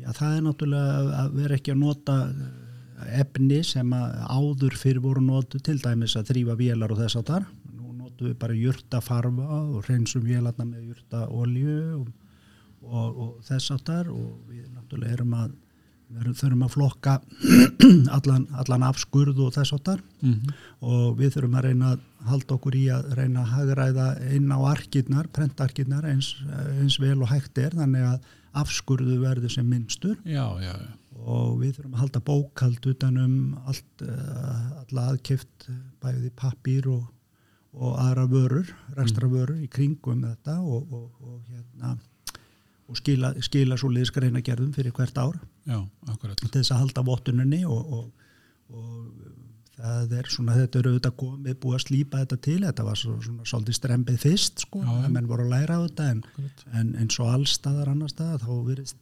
Já, 0.08 0.14
það 0.16 0.34
er 0.38 0.44
náttúrulega 0.46 1.16
að 1.20 1.34
vera 1.36 1.56
ekki 1.58 1.74
að 1.74 1.80
nota 1.82 2.14
eh, 2.32 3.08
efni 3.20 3.60
sem 3.68 3.90
að 3.92 4.14
áður 4.32 4.78
fyrir 4.80 5.04
voru 5.04 5.24
notu 5.26 5.60
til 5.60 5.76
dæmis 5.84 6.16
að 6.16 6.30
þrýfa 6.32 6.56
vélar 6.62 6.94
og 6.96 7.02
þess 7.02 7.20
að 7.20 7.26
þar. 7.34 7.48
Nú 7.76 7.92
notum 7.98 8.30
við 8.30 8.38
bara 8.40 8.56
jurtafarfa 8.56 9.60
og 9.60 9.90
reynsum 9.90 10.24
vélarna 10.24 10.68
með 10.70 10.94
jurtaolju 10.94 11.78
og, 11.98 12.08
og, 12.88 13.20
og 13.26 13.34
þess 13.50 13.76
að 13.76 13.84
þar 13.92 14.14
og 14.16 14.30
við 14.48 14.70
náttúrulega 14.72 15.18
erum 15.18 15.36
að 15.42 15.58
við 16.08 16.38
þurfum 16.40 16.64
að 16.66 16.74
flokka 16.74 17.16
allan, 18.18 18.48
allan 18.62 18.86
afskurð 18.88 19.42
og 19.44 19.54
þess 19.58 19.76
þar 19.84 20.04
Mm 20.24 20.54
og 20.88 21.18
við 21.18 21.32
þurfum 21.34 21.56
að 21.58 21.66
reyna 21.66 21.88
að 21.96 22.02
halda 22.30 22.54
okkur 22.54 22.76
í 22.78 22.84
að 22.94 23.08
reyna 23.18 23.42
að 23.42 23.54
hagræða 23.56 24.08
inn 24.36 24.52
á 24.54 24.60
arkirnar, 24.70 25.26
prentarkirnar 25.34 26.06
eins, 26.06 26.36
eins 26.78 27.00
vel 27.02 27.16
og 27.18 27.32
hægt 27.32 27.58
er 27.58 27.74
þannig 27.74 28.06
að 28.06 28.28
afskurðu 28.62 29.18
verður 29.22 29.54
sem 29.54 29.68
minnstur. 29.68 30.18
Já, 30.26 30.46
já, 30.62 30.74
já. 30.74 30.92
og 31.18 31.58
við 31.62 31.78
þurfum 31.78 31.96
að 31.96 32.04
halda 32.04 32.22
bókald 32.30 32.90
utanum 32.92 33.38
allt, 33.66 34.06
uh, 34.06 34.84
alla 34.84 35.08
aðkift 35.14 35.68
bæði 36.04 36.32
pappír 36.38 36.90
og, 36.94 37.08
og 37.74 37.98
aðra 38.04 38.28
vörur, 38.32 38.70
restra 38.98 39.30
vörur 39.32 39.58
í 39.62 39.70
kringum 39.72 40.24
þetta 40.28 40.60
og, 40.62 40.94
og, 40.94 41.10
og, 41.26 41.42
hérna, 41.50 41.98
og 42.88 43.00
skila, 43.00 43.34
skila 43.44 43.78
svo 43.80 43.90
liðskreina 43.92 44.44
gerðum 44.46 44.74
fyrir 44.76 44.96
hvert 44.96 45.18
ár. 45.20 45.40
Já, 45.68 45.82
til 46.40 46.52
þess 46.54 46.72
að 46.72 46.84
halda 46.86 47.04
vottuninni 47.08 47.64
og, 47.68 47.94
og, 47.98 48.30
og 48.72 49.28
það 49.78 50.14
er 50.18 50.30
svona, 50.32 50.56
þetta 50.58 50.80
eru 50.82 50.94
auðvitað 50.94 51.18
komið 51.22 51.58
búið 51.64 51.78
að 51.78 51.84
slípa 51.86 52.22
þetta 52.24 52.38
til, 52.48 52.60
þetta 52.66 52.86
var 52.88 53.00
svo, 53.00 53.16
svona 53.26 53.48
svolítið 53.52 53.78
strempið 53.78 54.20
fyrst 54.24 54.64
sko, 54.66 54.84
að 54.84 55.10
menn 55.14 55.30
voru 55.30 55.46
að 55.46 55.54
læra 55.54 55.78
á 55.78 55.86
þetta 55.86 56.08
en, 56.14 56.24
en 56.80 56.94
eins 57.04 57.20
og 57.22 57.34
allstaðar 57.36 57.92
annar 57.94 58.14
staðar 58.14 58.46
þá 58.46 58.54
virðist 58.72 58.98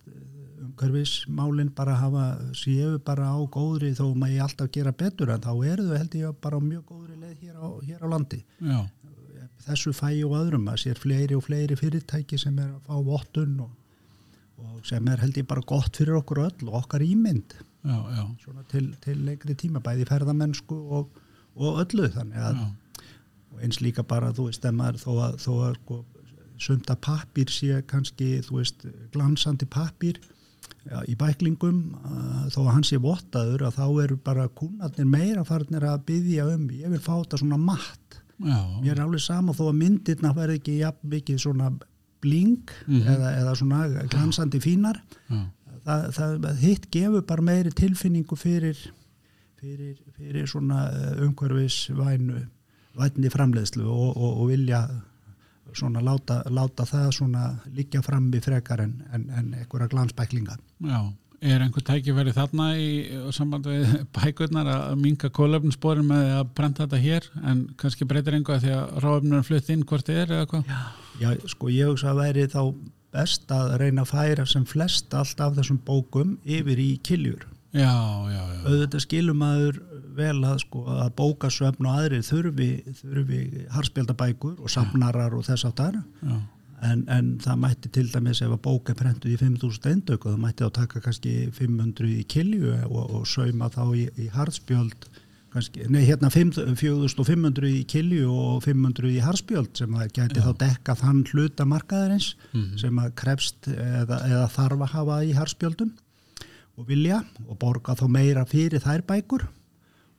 umhverfismálinn 0.65 1.71
bara 1.75 1.95
hafa 1.99 2.25
séu 2.57 2.99
bara 3.05 3.31
á 3.31 3.39
góðri 3.47 3.93
þó 3.95 4.09
maður 4.15 4.35
ég 4.35 4.43
alltaf 4.43 4.71
gera 4.73 4.91
betur 4.91 5.31
en 5.31 5.43
þá 5.43 5.51
eru 5.71 5.87
þau 5.87 5.97
held 5.97 6.17
ég 6.19 6.39
bara 6.43 6.59
á 6.59 6.61
mjög 6.63 6.85
góðri 6.91 7.19
leið 7.21 7.45
hér 7.45 7.55
á, 7.55 7.67
hér 7.85 8.03
á 8.03 8.07
landi. 8.11 8.41
Já, 8.59 8.79
þessu 9.67 9.93
fæ 9.95 10.10
og 10.27 10.38
öðrum. 10.39 10.69
Að 10.72 10.81
sér 10.86 11.01
fleiri 11.01 11.38
og 11.38 11.45
fleiri 11.48 11.77
fyrirtæki 11.79 12.39
sem 12.41 12.57
er 12.62 12.72
að 12.72 12.88
fá 12.88 12.95
vottun 13.10 13.60
og, 13.65 13.74
og 14.62 14.88
sem 14.88 15.12
er 15.12 15.24
held 15.24 15.41
ég 15.41 15.50
bara 15.50 15.65
gott 15.67 15.98
fyrir 15.98 16.19
okkur 16.22 16.45
öll 16.48 16.69
og 16.69 16.81
okkar 16.84 17.05
ímynd. 17.05 17.57
Já, 17.86 18.00
já. 18.17 18.24
svona 18.41 18.65
til, 18.72 18.89
til 19.03 19.22
lengri 19.27 19.53
tíma 19.53 19.81
bæði 19.84 20.07
ferðamennsku 20.10 20.79
og, 20.98 21.22
og 21.55 21.84
öllu. 21.84 22.10
Þannig 22.13 22.41
að 22.41 22.65
eins 23.63 23.81
líka 23.84 24.03
bara 24.03 24.34
þú 24.36 24.50
veist 24.50 24.65
maður, 24.75 25.01
þó 25.01 25.12
að, 25.27 25.36
þó 25.43 25.51
að 25.67 25.75
sko, 25.79 26.00
sunda 26.62 26.95
pappir 27.00 27.51
sé 27.51 27.81
kannski 27.89 28.39
þú 28.45 28.60
veist 28.60 28.86
glansandi 29.13 29.67
pappir 29.72 30.19
ja, 30.88 31.01
í 31.07 31.15
bæklingum 31.19 31.81
uh, 32.00 32.45
þó 32.53 32.62
að 32.65 32.72
hann 32.74 32.88
sé 32.88 33.00
vottaður 33.01 33.65
að 33.67 33.79
þá 33.79 33.86
eru 34.05 34.19
bara 34.24 34.48
kúnarnir 34.60 35.10
meira 35.10 35.45
farnir 35.48 35.88
að 35.88 36.05
byggja 36.10 36.48
um 36.53 36.69
ég 36.72 36.93
vil 36.93 37.01
fá 37.03 37.13
þetta 37.17 37.41
svona 37.41 37.60
matt 37.62 38.22
Já, 38.39 38.57
mér 38.83 38.91
er 38.97 39.01
alveg 39.05 39.21
sama 39.23 39.53
þó 39.55 39.69
að 39.69 39.77
myndirna 39.79 40.33
verði 40.35 40.57
ekki 40.59 40.77
jafn 40.81 41.09
mikið 41.13 41.37
svona 41.39 41.69
bling 42.21 42.69
Mhm. 42.87 43.01
eða, 43.07 43.29
eða 43.39 43.53
svona 43.55 43.79
glansandi 44.09 44.59
fínar 44.59 44.99
það, 45.85 46.05
það, 46.17 46.45
hitt 46.59 46.89
gefur 46.91 47.21
bara 47.25 47.41
meiri 47.41 47.71
tilfinningu 47.71 48.35
fyrir, 48.35 48.77
fyrir, 49.61 49.95
fyrir 50.17 50.47
svona 50.47 50.87
eh, 50.91 51.21
umhverfisvænu 51.27 52.39
vætni 52.97 53.29
framleiðslu 53.29 53.85
og, 53.85 54.17
og, 54.17 54.41
og 54.41 54.47
vilja 54.49 54.87
svona 55.75 55.99
láta, 56.01 56.41
láta 56.49 56.85
það 56.87 57.09
svona 57.11 57.59
liggja 57.75 58.01
frammi 58.01 58.39
frekar 58.41 58.79
en, 58.85 58.93
en, 59.13 59.29
en 59.29 59.53
einhverja 59.53 59.87
glansbæklinga. 59.91 60.57
já. 60.81 61.13
Er 61.45 61.61
einhver 61.61 61.83
tækifæri 61.85 62.33
þarna 62.33 62.67
í 62.81 62.89
samband 63.35 63.67
við 63.69 63.85
bækurnar 64.15 64.69
að 64.71 64.95
minka 64.97 65.29
kólöfnsporin 65.29 66.07
með 66.09 66.31
að 66.39 66.51
prenta 66.57 66.85
þetta 66.85 67.01
hér 67.03 67.27
en 67.45 67.65
kannski 67.77 68.07
breytir 68.09 68.37
einhvað 68.37 68.63
því 68.65 68.75
að 68.75 68.95
ráöfnur 69.05 69.45
flutt 69.45 69.69
inn 69.73 69.85
hvort 69.85 70.09
þið 70.09 70.21
er 70.23 70.35
eða 70.39 70.47
hvað? 70.53 70.71
Já, 71.21 71.29
sko 71.53 71.69
ég 71.71 71.91
hugsa 71.91 72.11
að 72.11 72.21
væri 72.23 72.47
þá 72.49 72.61
best 73.15 73.51
að 73.53 73.75
reyna 73.81 74.03
að 74.03 74.11
færa 74.11 74.47
sem 74.49 74.65
flest 74.67 75.13
allt 75.15 75.43
af 75.43 75.53
þessum 75.59 75.77
bókum 75.85 76.33
yfir 76.43 76.81
í 76.81 76.89
kiljur. 77.05 77.45
Já, 77.75 77.91
já, 78.31 78.41
já. 78.55 78.59
auðvitað 78.63 79.03
skilum 79.03 79.39
maður 79.43 79.79
vel 80.15 80.37
að, 80.47 80.61
sko, 80.63 80.83
að 80.95 81.09
bókasöfn 81.19 81.87
og 81.89 81.97
aðrir 81.99 82.23
þurfi, 82.23 82.69
þurfi 83.01 83.39
harspjaldabækur 83.75 84.61
og 84.63 84.71
safnarar 84.71 85.35
og 85.35 85.43
þess 85.43 85.67
áttar 85.67 85.97
já. 85.99 86.37
En, 86.84 87.03
en 87.10 87.27
það 87.39 87.60
mætti 87.62 87.89
til 87.96 88.08
dæmis 88.12 88.41
ef 88.44 88.51
að 88.51 88.62
bók 88.67 88.89
er 88.91 88.98
prentuð 89.00 89.32
í 89.32 89.38
5.000 89.39 89.91
eindöku 89.94 90.32
það 90.34 90.41
mætti 90.44 90.65
þá 90.65 90.72
taka 90.79 91.01
kannski 91.05 91.36
500 91.55 92.10
í 92.12 92.24
kilju 92.27 92.74
og, 92.89 93.03
og 93.20 93.27
sauma 93.27 93.70
þá 93.72 93.84
í, 93.96 94.08
í 94.20 94.27
harspjöld 94.34 95.08
kannski, 95.55 95.86
nei 95.88 96.01
hérna 96.03 96.27
5 96.34 96.51
4.500 96.75 97.70
í 97.72 97.84
kilju 97.88 98.27
og 98.27 98.63
500 98.65 99.12
í 99.15 99.20
harspjöld 99.24 99.72
sem 99.79 99.94
að 99.96 100.10
gæti 100.17 100.41
Já. 100.41 100.48
þá 100.50 100.58
dekka 100.65 100.96
þann 101.00 101.22
hluta 101.32 101.65
markaðarins 101.70 102.34
Mhm. 102.51 102.77
sem 102.82 103.00
að 103.00 103.13
krefst 103.15 103.67
eða, 103.72 104.20
eða 104.27 104.48
þarf 104.51 104.82
að 104.84 104.91
hafa 104.98 105.20
í 105.24 105.32
harspjöldum 105.38 105.94
og 106.77 106.88
vilja 106.89 107.22
og 107.48 107.58
borga 107.60 107.96
þá 107.96 108.08
meira 108.12 108.44
fyrir 108.46 108.84
þær 108.84 109.05
bækur 109.08 109.46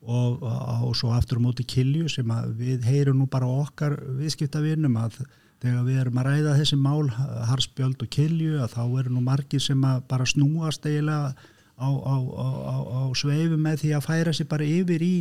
og, 0.07 0.43
og, 0.43 0.87
og 0.89 0.95
svo 0.97 1.11
aftur 1.13 1.37
á 1.37 1.45
móti 1.45 1.67
kilju 1.69 2.09
sem 2.09 2.31
að 2.33 2.55
við 2.57 2.85
heyrum 2.89 3.19
nú 3.21 3.27
bara 3.29 3.47
okkar 3.47 3.99
viðskiptavinum 4.21 4.97
að 5.03 5.21
þegar 5.67 5.87
við 5.87 6.01
erum 6.03 6.21
að 6.21 6.29
ræða 6.31 6.55
þessi 6.61 6.79
mál 6.79 7.09
harspjöld 7.51 8.03
og 8.05 8.11
kilju 8.15 8.61
að 8.63 8.75
þá 8.77 8.83
eru 9.01 9.15
nú 9.15 9.23
margir 9.27 9.63
sem 9.63 9.83
að 9.87 10.05
bara 10.11 10.29
snúast 10.29 10.87
eiginlega 10.87 11.35
á, 11.77 11.89
á, 11.89 12.17
á, 12.17 12.47
á, 12.87 13.01
sveifu 13.19 13.59
með 13.61 13.83
því 13.83 13.93
að 13.97 14.07
færa 14.07 14.35
sér 14.37 14.49
bara 14.51 14.69
yfir 14.69 15.05
í 15.05 15.17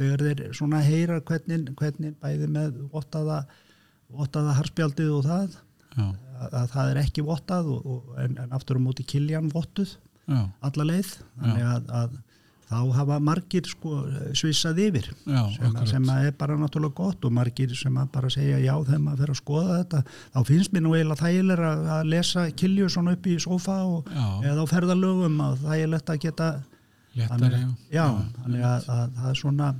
þegar 0.00 0.24
þeir 0.26 0.54
svona 0.56 0.80
heyra 0.84 1.18
hvernig, 1.26 1.72
hvernig 1.76 2.14
bæði 2.22 2.48
með 2.54 2.78
vottaða, 2.92 3.42
vottaða 4.08 4.56
harspjaldið 4.60 5.12
og 5.18 5.26
það. 5.26 5.58
Að, 6.00 6.54
að 6.54 6.66
það 6.72 6.90
er 6.90 6.98
ekki 7.02 7.26
vottað 7.26 7.66
og, 7.74 7.86
og, 7.92 8.12
en, 8.22 8.36
en 8.40 8.52
aftur 8.56 8.78
á 8.78 8.80
móti 8.80 9.04
kiljan 9.04 9.50
vottuð 9.52 9.96
alla 10.30 10.86
leið. 10.86 11.10
Þannig 11.42 11.66
að, 11.66 11.90
að 11.98 12.14
þá 12.70 12.78
hafa 12.94 13.18
margir 13.22 13.66
sko 13.66 14.04
svissað 14.38 14.78
yfir. 14.84 15.10
Já, 15.26 15.42
sem, 15.56 15.74
að, 15.74 15.86
sem 15.90 16.08
að 16.12 16.28
er 16.28 16.36
bara 16.38 16.58
náttúrulega 16.60 16.96
gott 17.00 17.26
og 17.26 17.34
margir 17.34 17.74
sem 17.78 17.96
að 17.98 18.10
bara 18.14 18.30
segja 18.30 18.60
já 18.62 18.72
þegar 18.78 19.02
maður 19.04 19.24
fer 19.24 19.34
að 19.34 19.40
skoða 19.40 19.78
þetta 19.80 20.02
þá 20.06 20.40
finnst 20.52 20.74
mér 20.74 20.84
nú 20.86 20.94
eiginlega 20.94 21.24
þægilega 21.24 21.72
að, 21.96 22.10
lesa 22.14 22.46
kilju 22.62 22.90
svona 22.94 23.16
upp 23.16 23.26
í 23.26 23.36
sófa 23.42 23.78
og, 23.88 24.10
eða 24.46 24.62
á 24.62 24.66
ferðalögum 24.70 25.40
að 25.48 25.64
þægilegt 25.66 26.14
að 26.14 26.22
geta 26.26 26.50
léttari, 27.18 27.60
já. 27.60 27.70
já, 27.98 28.06
þannig 28.38 28.66
að, 28.70 28.90
að 28.94 29.16
það 29.18 29.30
er 29.32 29.40
svona 29.42 29.70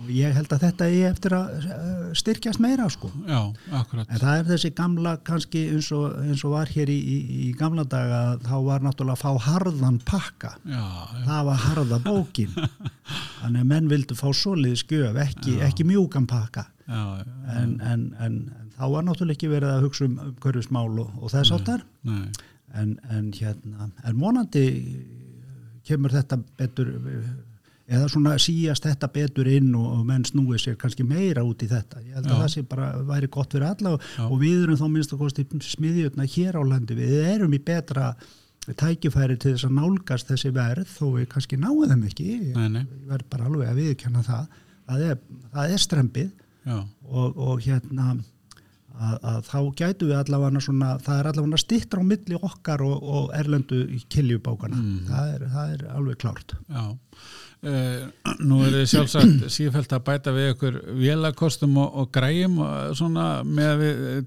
og 0.00 0.08
ég 0.12 0.32
held 0.36 0.52
að 0.56 0.62
þetta 0.64 0.86
er 0.88 1.10
eftir 1.10 1.34
að 1.36 1.50
eh, 1.60 2.04
styrkjast 2.20 2.60
meira 2.64 2.86
sko 2.90 3.10
Já. 3.28 3.40
En 3.70 4.20
það 4.22 4.30
er 4.40 4.46
þessi 4.48 4.70
gamla 4.78 5.12
kannski 5.26 5.62
eins 5.74 5.90
og, 5.96 6.14
eins 6.24 6.44
og 6.48 6.54
var 6.56 6.70
hér 6.72 6.90
í, 6.92 6.96
í, 6.96 7.18
í 7.46 7.50
gamla 7.58 7.84
daga 7.84 8.20
að 8.32 8.46
þá 8.48 8.54
var 8.66 8.84
náttúrulega 8.86 9.18
að 9.18 9.22
fá 9.22 9.46
harðan 9.50 9.98
pakka. 10.08 10.54
Já, 10.64 10.80
já, 10.80 11.24
Það 11.28 11.44
var 11.50 11.60
harða 11.66 11.98
bókin. 12.06 12.56
Þannig 13.40 13.60
að 13.64 13.68
menn 13.74 13.90
vildu 13.92 14.16
fá 14.18 14.26
solið 14.36 14.78
skjöf, 14.82 15.20
ekki, 15.26 15.58
ekki 15.68 15.86
mjúkan 15.88 16.26
pakka. 16.30 16.66
já, 16.88 17.02
já, 17.20 17.24
En, 17.60 17.76
en, 17.92 18.06
en, 18.24 18.40
þá 18.80 18.84
var 18.96 19.04
náttúrulega 19.06 19.36
ekki 19.38 19.52
verið 19.52 19.74
að 19.76 19.84
hugsa 19.86 20.06
um 20.08 20.18
umhverfismál 20.30 20.88
og, 21.04 21.12
og 21.20 21.32
þess 21.34 21.52
áttar. 21.58 21.84
nei, 22.08 22.24
En, 22.70 22.96
en, 23.10 23.32
hérna, 23.34 23.88
en 24.06 24.18
vonandi 24.22 24.64
kemur 25.88 26.12
þetta 26.14 26.36
betur 26.58 26.92
eða 27.90 28.08
svona 28.12 28.36
síast 28.38 28.84
þetta 28.86 29.08
betur 29.14 29.48
inn 29.50 29.72
og, 29.74 29.86
og 29.98 30.02
menn 30.06 30.22
snúið 30.28 30.60
sér 30.62 30.76
kannski 30.80 31.02
meira 31.06 31.42
út 31.46 31.64
í 31.64 31.68
þetta. 31.70 32.02
Ég 32.06 32.14
held 32.18 32.28
að 32.28 32.36
Já. 32.36 32.40
það 32.44 32.52
sé 32.54 32.62
bara 32.70 32.90
væri 33.08 33.30
gott 33.34 33.56
fyrir 33.56 33.66
alla 33.70 33.94
og, 33.96 34.04
og 34.28 34.36
við 34.42 34.62
erum 34.66 34.78
þá 34.78 34.86
minnst 34.94 35.14
að 35.16 35.22
kosti 35.24 35.46
smiðjötna 35.74 36.28
hér 36.36 36.58
á 36.58 36.62
landi. 36.70 36.94
Við 37.00 37.16
erum 37.34 37.56
í 37.56 37.62
betra 37.66 38.12
tækifæri 38.78 39.38
til 39.40 39.54
þess 39.56 39.66
að 39.66 39.76
nálgast 39.80 40.28
þessi 40.30 40.50
verð 40.54 40.90
þó 40.92 41.06
við 41.16 41.28
kannski 41.32 41.58
þeim 41.58 42.04
ekki. 42.10 42.28
Nei, 42.54 42.68
nei, 42.76 42.82
ég 42.84 43.08
verð 43.10 43.30
bara 43.32 43.48
alveg 43.50 43.70
að 43.72 43.80
viðkjanna 43.82 44.22
það. 44.26 44.60
Það 44.90 45.06
er, 45.08 45.18
það 45.54 45.72
er 45.74 45.82
strempið 45.86 46.30
og, 47.08 47.36
og 47.40 47.60
hérna 47.64 48.06
að, 49.00 49.14
að 49.24 49.38
þá 49.48 49.58
gætu 49.80 50.08
við 50.10 50.16
allavega 50.20 50.60
svona, 50.64 50.90
það 51.02 51.20
er 51.22 51.28
allavega 51.30 51.60
stittra 51.62 52.02
á 52.02 52.10
milli 52.10 52.38
okkar 52.40 52.82
og, 52.84 52.96
og 53.16 53.30
erlendu 53.38 53.82
kiljubákana 54.12 54.76
Mm. 54.80 54.98
það, 55.08 55.30
er, 55.34 55.44
það 55.54 55.72
er 55.76 55.84
alveg 55.96 56.18
klárt 56.20 56.54
já. 56.68 56.84
Uh, 57.60 58.06
nú 58.40 58.62
er 58.64 58.72
þið 58.78 58.86
sjálfsagt 58.88 59.42
sífælt 59.52 59.90
að 59.92 60.04
bæta 60.06 60.32
við 60.32 60.46
ykkur 60.54 60.78
vélakostum 60.96 61.74
og, 61.82 61.90
og 62.00 62.06
græjum 62.14 62.54
og 62.64 62.94
svona 62.96 63.26
með 63.44 63.82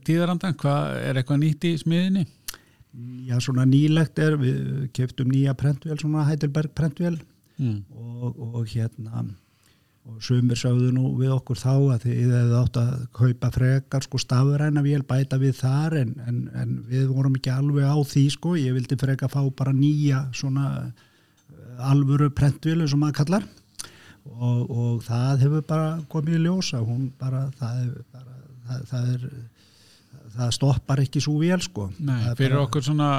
tíðarandan, 0.06 0.54
hvað 0.62 1.00
er 1.02 1.18
eitthvað 1.22 1.42
nýtt 1.42 1.66
í 1.66 1.76
smiðinni? 1.82 2.28
já 3.26 3.40
svona 3.42 3.64
nýlegt 3.66 4.20
er, 4.22 4.36
við 4.38 4.90
keftum 4.94 5.32
nýja 5.34 5.56
prentvél, 5.58 5.98
svona 5.98 6.28
Heidelberg 6.30 6.76
prentvél 6.78 7.18
Mm. 7.62 7.84
og, 7.94 8.38
og 8.58 8.64
hérna 8.66 9.20
og 10.10 10.16
sumir 10.26 10.58
sögðu 10.58 10.88
nú 10.92 11.12
við 11.20 11.36
okkur 11.36 11.60
þá 11.62 11.70
að 11.94 12.00
þið 12.08 12.32
hefðu 12.34 12.56
átt 12.60 12.80
að 12.82 13.04
kaupa 13.14 13.52
frekar 13.54 14.04
sko 14.04 14.18
stafræna 14.20 14.82
vél 14.82 15.04
bæta 15.06 15.38
við 15.38 15.60
þar 15.62 15.96
en, 16.02 16.16
en, 16.28 16.40
en 16.58 16.72
við 16.90 17.06
vorum 17.14 17.38
ekki 17.38 17.54
alveg 17.54 17.86
á 17.86 17.94
því 18.10 18.24
sko, 18.34 18.56
ég 18.58 18.74
vildi 18.74 18.98
frekar 19.00 19.30
fá 19.32 19.46
bara 19.54 19.72
nýja 19.72 20.24
svona 20.34 20.66
eh, 20.82 21.06
alvöru 21.84 22.30
prentvélu 22.36 22.88
sem 22.88 23.00
maður 23.02 23.18
kallar 23.24 23.48
og, 24.26 24.60
og 24.70 25.02
það 25.08 25.42
hefur 25.46 25.66
bara 25.68 25.88
komið 26.12 26.38
í 26.38 26.44
ljósa, 26.46 26.80
hún 26.86 27.10
bara 27.20 27.46
það 27.60 27.82
er, 27.84 27.96
bara, 28.14 28.38
það, 28.68 28.86
það 28.92 29.10
er 29.16 29.26
það 30.34 30.54
stoppar 30.58 31.02
ekki 31.04 31.22
svo 31.22 31.36
vél 31.42 31.62
sko 31.62 31.90
Nei, 32.00 32.22
fyrir 32.38 32.56
bara- 32.58 32.68
okkur 32.68 32.86
svona 32.88 33.10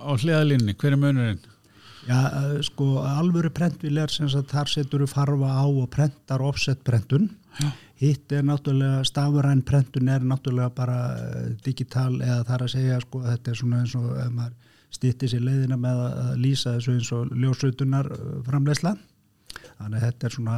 á 0.00 0.10
hliðalínni, 0.16 0.76
hver 0.78 0.94
er 0.96 1.00
munurinn? 1.02 1.42
Já, 2.02 2.18
eh, 2.18 2.56
sko, 2.66 2.96
alvöru 3.06 3.50
prentvíl 3.54 3.98
er 4.02 4.10
sem 4.10 4.26
sagt 4.28 4.50
þar 4.50 4.66
setur 4.70 5.04
við 5.04 5.12
farfa 5.12 5.50
á 5.54 5.62
og 5.70 5.84
prentar 5.90 6.42
offset 6.42 6.80
prentun. 6.82 7.28
Já. 7.60 7.68
Hitt 8.02 8.32
er 8.34 8.42
náttúrulega, 8.42 9.04
stafræn 9.06 9.60
prentun 9.62 10.08
er 10.10 10.24
náttúrulega 10.26 10.72
bara 10.74 10.96
eh, 11.14 11.52
digital 11.62 12.16
eða 12.18 12.40
þar 12.48 12.64
að 12.66 12.72
segja, 12.74 12.96
sko, 13.04 13.20
þetta 13.22 13.52
er 13.52 13.60
svona 13.60 13.82
eins 13.84 13.94
og 13.94 14.08
ef 14.18 14.32
maður 14.34 14.56
stýttir 14.92 15.32
sér 15.32 15.44
leiðina 15.46 15.78
með 15.80 16.00
að 16.06 16.32
lýsa 16.42 16.76
þessu 16.76 16.96
eins 16.96 17.10
og 17.16 17.32
ljósautunar 17.32 18.08
framleysla. 18.46 18.96
Þannig 19.78 19.98
að 19.98 20.04
þetta 20.06 20.28
er 20.28 20.36
svona 20.36 20.56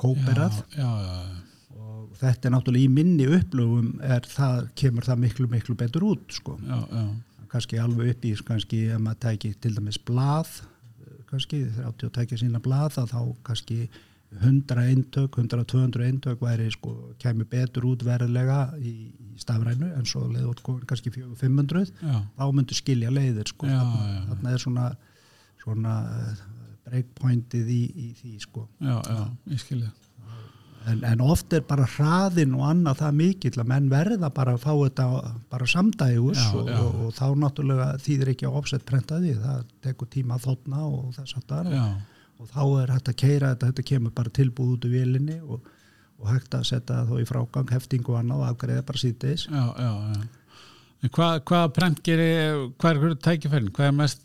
kóperað. 0.00 0.58
Já, 0.76 0.86
já, 0.86 1.12
já, 1.26 1.46
og 1.76 2.16
þetta 2.20 2.48
er 2.48 2.54
náttúrulega 2.54 2.88
í 2.88 2.92
minni 2.92 3.28
upplöfum 3.38 3.90
er 4.04 4.26
það, 4.30 4.68
kemur 4.78 5.06
það 5.06 5.22
miklu, 5.24 5.48
miklu 5.52 5.76
betur 5.78 6.06
út, 6.10 6.26
sko. 6.34 6.56
Kannski 7.52 7.78
alveg 7.80 8.14
upp 8.14 8.26
í 8.26 8.32
kannski 8.46 8.82
ef 8.92 9.02
maður 9.02 9.22
tæki 9.22 9.52
til 9.62 9.72
dæmis 9.76 10.00
blað 10.02 10.50
eh, 10.58 11.20
kannski 11.30 11.62
30 11.78 12.08
að 12.08 12.14
tækja 12.18 12.40
sína 12.42 12.60
blað 12.60 12.98
að 13.00 13.12
þá 13.14 13.20
kannski 13.46 13.78
100 14.42 14.80
eintök, 14.82 15.36
100-200 15.38 16.06
eintök 16.06 16.40
væri 16.44 16.70
sko, 16.74 16.94
kemur 17.22 17.48
betur 17.50 17.86
út 17.90 18.04
verðlega 18.06 18.60
í, 18.78 18.94
í 19.12 19.40
stafrænu 19.40 19.92
en 19.96 20.08
svo 20.08 20.26
leiður 20.30 20.54
út 20.54 20.86
kannski 20.88 21.12
400-500 21.14 21.92
já, 22.00 22.16
þá 22.38 22.44
myndur 22.56 22.78
skilja 22.78 23.12
leiðir 23.12 23.52
sko. 23.52 23.68
Já, 23.70 23.78
þarna, 23.80 24.08
já. 24.14 24.24
þarna 24.30 24.54
er 24.56 24.64
svona, 24.64 24.88
svona 25.62 25.94
eh, 26.16 26.42
breakpointið 26.88 27.70
í, 27.72 27.84
í 27.92 28.08
því 28.20 28.34
sko. 28.42 28.66
já, 28.80 28.96
já, 29.00 29.22
ég 29.52 29.62
skilja. 29.62 29.92
en, 30.86 31.00
en 31.02 31.22
oft 31.24 31.54
er 31.56 31.64
bara 31.66 31.86
hraðin 31.96 32.54
og 32.54 32.66
annað 32.68 33.00
það 33.00 33.16
mikill 33.20 33.54
að 33.58 33.70
menn 33.72 33.88
verða 33.90 34.30
bara 34.34 34.54
að 34.54 34.66
fá 34.66 34.72
þetta 34.72 35.06
bara 35.50 35.70
samdægus 35.70 36.42
Já, 36.42 36.50
og, 36.54 36.68
og, 36.70 37.00
og 37.06 37.16
þá 37.16 37.26
náttúrulega 37.42 37.88
þýðir 38.04 38.34
ekki 38.34 38.46
að 38.46 38.60
offset 38.60 38.84
prenta 38.86 39.18
því, 39.22 39.32
það 39.42 39.64
tekur 39.82 40.12
tíma 40.12 40.36
að 40.36 40.46
þóttna 40.50 40.84
og 40.86 41.08
þess 41.16 41.40
að 41.40 41.48
það 41.50 41.72
Já, 41.74 41.86
og 42.40 42.50
þá 42.52 42.62
er 42.82 42.94
hægt 42.94 43.12
að 43.12 43.18
keira 43.22 43.52
þetta, 43.52 43.70
þetta 43.70 43.86
kemur 43.90 44.16
bara 44.16 44.34
tilbúð 44.38 44.72
út 44.76 44.88
úr 44.88 44.96
vélinni 44.96 45.38
og, 45.42 45.68
og 46.20 46.32
hægt 46.32 46.56
að 46.56 46.66
setja 46.70 47.00
það 47.00 47.12
þó 47.12 47.22
í 47.22 47.28
frágang 47.28 47.72
hefting 47.76 48.10
og 48.10 48.18
annað 48.20 48.42
og 48.42 48.50
afgreða 48.50 48.86
bara 48.88 49.02
síðdeis 49.04 49.46
já, 49.48 49.62
já, 49.62 49.92
já. 50.16 50.26
Hvað, 51.12 51.34
hvað 51.46 51.66
prent 51.76 51.98
gerir, 52.02 52.62
hvað 52.80 53.04
er 53.04 53.18
tækifærin? 53.22 53.68
Hvað 53.76 53.86
er 53.86 53.92
mest, 53.94 54.22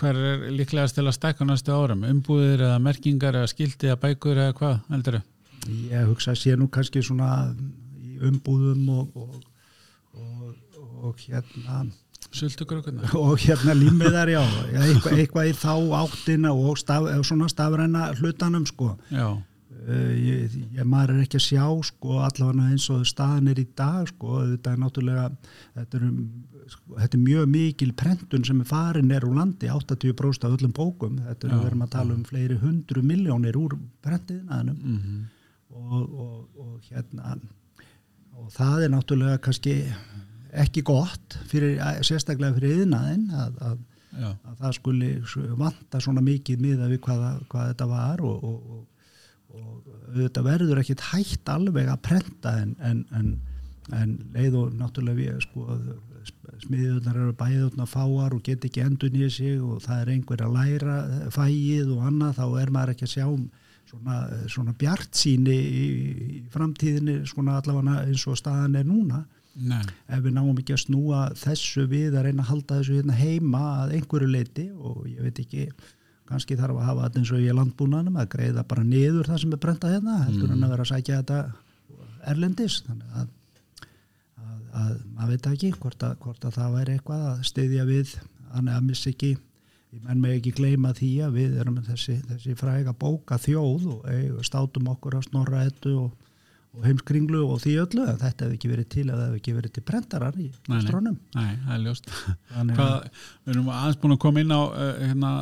hvað 0.00 0.16
er 0.18 0.46
líklegast 0.56 0.96
til 0.96 1.04
að 1.04 1.14
stækka 1.14 1.46
næstu 1.46 1.74
árum? 1.76 2.06
Umbúðir 2.08 2.64
eða 2.64 2.80
merkingar 2.82 3.36
eða 3.38 3.50
skildi 3.52 3.90
eða 3.90 4.00
bækur 4.00 4.40
eða 4.40 4.56
hvað, 4.56 4.80
heldur 4.88 5.18
þau? 5.20 5.28
ég 5.68 6.08
hugsa 6.10 6.32
að 6.32 6.40
sé 6.40 6.56
nú 6.58 6.68
kannski 6.72 7.02
svona 7.04 7.28
umbúðum 8.22 8.88
og, 8.94 9.16
og, 9.18 9.36
og, 10.16 10.56
og 11.08 11.22
hérna? 11.22 11.84
og 13.22 13.40
hérna 13.42 13.76
límiðar 13.76 14.30
já, 14.32 14.42
já 14.72 14.82
eitthvað, 14.88 15.16
eitthvað 15.18 15.48
í 15.48 15.56
þá 15.58 15.72
áttina 16.02 16.52
og 16.52 16.78
staf, 16.80 17.08
svona 17.26 17.48
stafræna 17.50 18.12
hlutanum 18.20 18.68
sko. 18.68 18.94
Uh, 19.82 20.12
ég, 20.14 20.54
ég, 20.76 20.84
maður 20.86 21.16
er 21.16 21.24
ekki 21.24 21.40
að 21.40 21.46
sjá 21.48 21.64
sko 21.88 22.20
allavega 22.22 22.68
eins 22.70 22.84
og 22.94 23.02
staðan 23.08 23.50
er 23.50 23.58
í 23.58 23.66
dag 23.74 24.06
sko, 24.12 24.44
þetta 24.52 24.74
er 24.76 24.78
náttúrulega 24.78 25.24
þetta 25.80 25.98
er, 25.98 26.04
sko, 26.70 26.98
þetta 27.00 27.18
er 27.18 27.24
mjög 27.24 27.48
mikil 27.50 27.90
prentun 27.98 28.46
sem 28.46 28.62
er 28.62 28.68
farin 28.68 29.10
er 29.10 29.26
úr 29.26 29.34
landi 29.40 29.72
80% 29.72 30.46
af 30.46 30.54
öllum 30.54 30.76
bókum. 30.76 31.18
Þetta 31.26 31.48
er 31.48 31.56
Já, 31.56 31.58
við 31.58 31.70
erum 31.72 31.86
að 31.88 31.94
tala 31.96 32.14
um 32.14 32.26
fleiri 32.28 32.60
hundru 32.62 33.02
miljónir 33.02 33.58
úr 33.58 33.78
prentiðinaðinum 34.06 34.82
mm 34.82 35.22
og, 35.72 36.20
og, 36.20 36.48
og 36.58 36.90
hérna 36.90 37.36
og 38.36 38.50
það 38.52 38.86
er 38.86 38.92
náttúrulega 38.92 39.40
kannski 39.44 39.76
ekki 40.52 40.84
gott 40.84 41.38
fyrir, 41.50 41.78
sérstaklega 42.04 42.56
fyrir 42.58 42.82
yðnaðinn 42.82 43.30
að, 43.32 43.56
að, 43.64 43.78
að 44.20 44.58
það 44.60 44.76
skuli 44.78 45.12
vanta 45.60 46.00
svona 46.02 46.24
mikið 46.24 46.60
miða 46.60 46.90
við 46.90 47.00
hvað, 47.06 47.24
hvað 47.52 47.70
þetta 47.72 47.88
var 47.92 48.24
og, 48.28 48.44
og, 48.44 48.58
og, 48.76 49.62
og 49.62 50.18
þetta 50.18 50.44
verður 50.46 50.82
ekkit 50.82 51.06
hægt 51.12 51.52
alveg 51.52 51.88
að 51.88 52.02
prenta 52.04 52.56
en, 52.60 52.76
en, 52.84 53.04
en, 53.16 53.32
en 53.96 54.16
leið 54.36 54.58
og 54.60 54.76
náttúrulega 54.80 55.20
við 55.22 55.44
sko 55.46 55.78
smiðunar 56.62 57.16
eru 57.18 57.34
bæðurna 57.34 57.86
fáar 57.88 58.34
og 58.36 58.44
get 58.46 58.64
ekki 58.66 58.84
endur 58.84 59.10
nýja 59.10 59.30
sig 59.32 59.58
og 59.58 59.80
það 59.82 60.02
er 60.02 60.12
einhver 60.14 60.44
að 60.44 60.56
læra 60.58 60.96
fæið 61.34 61.90
og 61.96 62.06
annað 62.10 62.38
þá 62.38 62.44
er 62.60 62.72
maður 62.74 62.92
ekki 62.94 63.08
að 63.08 63.14
sjá 63.16 63.24
um 63.26 63.46
svona, 63.90 64.18
svona 64.52 64.74
bjart 64.78 65.18
síni 65.18 65.56
í, 65.56 65.86
í 66.38 66.42
framtíðinni 66.52 67.22
svona 67.28 67.58
allavega 67.58 68.04
eins 68.06 68.26
og 68.30 68.38
staðan 68.38 68.78
er 68.78 68.86
núna 68.86 69.24
nei, 69.54 69.82
ef 70.08 70.22
við 70.24 70.36
náum 70.36 70.60
ekki 70.60 70.76
að 70.76 70.84
snúa 70.86 71.24
þessu 71.38 71.86
við 71.90 72.16
að 72.16 72.28
reyna 72.28 72.44
að 72.44 72.52
halda 72.52 72.78
þessu 72.80 73.00
hérna 73.00 73.18
heima 73.18 73.64
að 73.82 73.96
einhverju 73.98 74.30
leiti 74.30 74.68
og 74.72 75.04
ég 75.10 75.20
veit 75.26 75.42
ekki 75.42 75.66
kannski 76.30 76.56
þarf 76.56 76.78
að 76.78 76.88
hafa 76.88 77.06
þetta 77.06 77.20
eins 77.20 77.34
og 77.34 77.42
ég 77.42 77.56
landbúnaðnum 77.58 78.18
að 78.22 78.32
greiða 78.36 78.64
bara 78.68 78.86
niður 78.86 79.28
það 79.28 79.42
sem 79.42 79.54
er 79.54 79.62
brentað 79.62 79.94
hérna 79.96 80.18
heldur 80.24 80.54
en 80.54 80.64
að 80.64 80.74
vera 80.74 80.86
að 80.86 80.92
sækja 80.92 81.20
þetta 81.20 81.40
erlendis. 82.32 82.80
Þannig 82.86 83.16
að, 83.20 83.30
að, 84.40 84.58
að 84.82 84.92
maður 85.16 85.32
veit 85.32 85.48
ekki 85.52 85.72
hvort 85.76 86.06
að, 86.06 86.18
hvort 86.22 86.46
að 86.48 86.58
það 86.58 86.76
væri 86.78 86.96
eitthvað 86.96 87.24
að 87.32 87.42
styðja 87.50 87.88
við 87.88 88.14
þannig 88.52 88.76
að 88.76 88.86
missi 88.88 89.12
ekki 89.12 89.32
ég 89.92 90.04
menn 90.06 90.22
mig 90.22 90.38
ekki 90.38 90.54
gleyma 90.56 90.94
því 90.96 91.10
að 91.26 91.36
við 91.36 91.56
erum 91.60 91.80
þessi, 91.84 92.16
þessi 92.30 92.56
fræga 92.56 92.94
bóka 92.96 93.36
þjóð 93.40 93.88
og, 93.96 94.06
og 94.38 94.46
státum 94.48 94.88
okkur 94.94 95.18
á 95.18 95.22
snorra 95.26 95.66
ettu 95.68 95.96
og, 96.06 96.21
og 96.72 96.84
heimskringlu 96.88 97.40
og 97.52 97.58
því 97.60 97.72
öllu 97.82 98.04
en 98.08 98.16
þetta 98.20 98.46
hefði 98.46 98.56
ekki 98.56 98.68
verið 98.72 98.86
til 98.94 99.02
að 99.04 99.16
það 99.18 99.24
hefði 99.26 99.40
ekki 99.42 99.52
verið 99.58 99.72
til 99.76 99.82
prentarar 99.90 100.36
í 100.40 100.46
Nei, 100.46 100.72
nei. 100.72 100.78
strónum 100.86 101.16
Nei, 101.36 101.50
það 101.66 101.74
er 101.74 101.82
ljóst 101.84 102.06
Hvað, 102.12 102.80
að, 102.86 103.18
við 103.44 103.52
erum 103.52 103.68
aðeins 103.74 103.98
búin 104.00 104.14
að 104.16 104.20
koma 104.24 104.40
inn 104.44 104.54
á 104.56 104.60
uh, 104.62 104.86
hérna, 105.02 105.32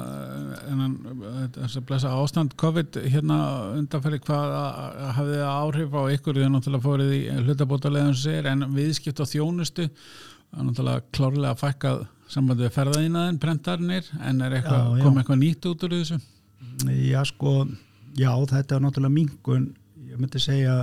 uh, 0.74 1.46
þess 1.54 1.78
að 1.78 1.86
blessa 1.90 2.14
ástand 2.18 2.56
COVID 2.60 2.98
hérna 3.14 3.38
undanferði 3.78 4.20
hvað 4.26 4.56
að- 4.58 4.98
að 5.06 5.12
hafði 5.20 5.38
það 5.38 5.54
áhrif 5.60 5.94
á 5.94 6.02
ykkur 6.16 6.40
er 6.42 6.50
náttúrulega 6.56 6.86
fórið 6.88 7.14
í 7.14 7.22
hlutabótalegðum 7.46 8.16
sem 8.18 8.24
segir 8.26 8.50
en 8.50 8.66
viðskipt 8.74 9.22
á 9.22 9.26
þjónustu 9.30 9.86
er 9.90 10.66
náttúrulega 10.66 11.04
klárlega 11.14 11.54
fækkað 11.62 12.06
sambandi 12.30 12.66
við 12.66 12.74
ferðaðinaðin, 12.74 13.38
prentarnir 13.42 14.10
en 14.22 14.42
er 14.46 14.58
eitthvað, 14.58 14.82
Já, 14.82 14.98
já. 14.98 15.02
kom 15.06 15.18
eitthvað 15.22 15.40
nýtt 15.44 15.70
út 15.70 15.86
úr 15.86 15.94
þessu? 16.00 16.18
já 17.10 17.20
sko 17.26 17.54
já 18.18 18.30
þetta 18.50 18.76
er 18.76 18.82
náttúrulega 18.84 19.14
mingun 19.14 19.70
ég 20.10 20.18
myndi 20.18 20.42
segja 20.42 20.74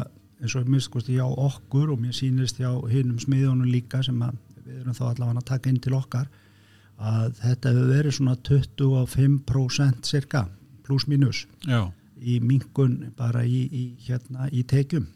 eins 0.42 0.56
og 0.56 0.70
mér 0.70 0.84
sko 0.86 1.02
já 1.02 1.26
okkur 1.26 1.94
og 1.94 2.02
mér 2.02 2.16
sýnist 2.16 2.60
já 2.62 2.70
hinnum 2.92 3.20
smiðunum 3.20 3.72
líka 3.72 4.04
sem 4.06 4.20
við 4.20 4.82
erum 4.82 4.98
þá 4.98 5.06
allavega 5.12 5.42
að 5.42 5.50
taka 5.52 5.70
inn 5.70 5.80
til 5.82 5.96
okkar 5.98 6.28
að 6.98 7.34
þetta 7.42 7.72
hefur 7.74 7.92
verið 7.94 8.18
svona 8.18 8.36
25% 8.50 10.10
cirka 10.10 10.48
pluss 10.88 11.08
mínus 11.08 11.46
í 12.18 12.40
mingun 12.42 13.12
bara 13.18 13.44
í, 13.46 13.68
í 13.70 13.84
hérna 14.08 14.50
í 14.50 14.64
tekjum. 14.68 15.08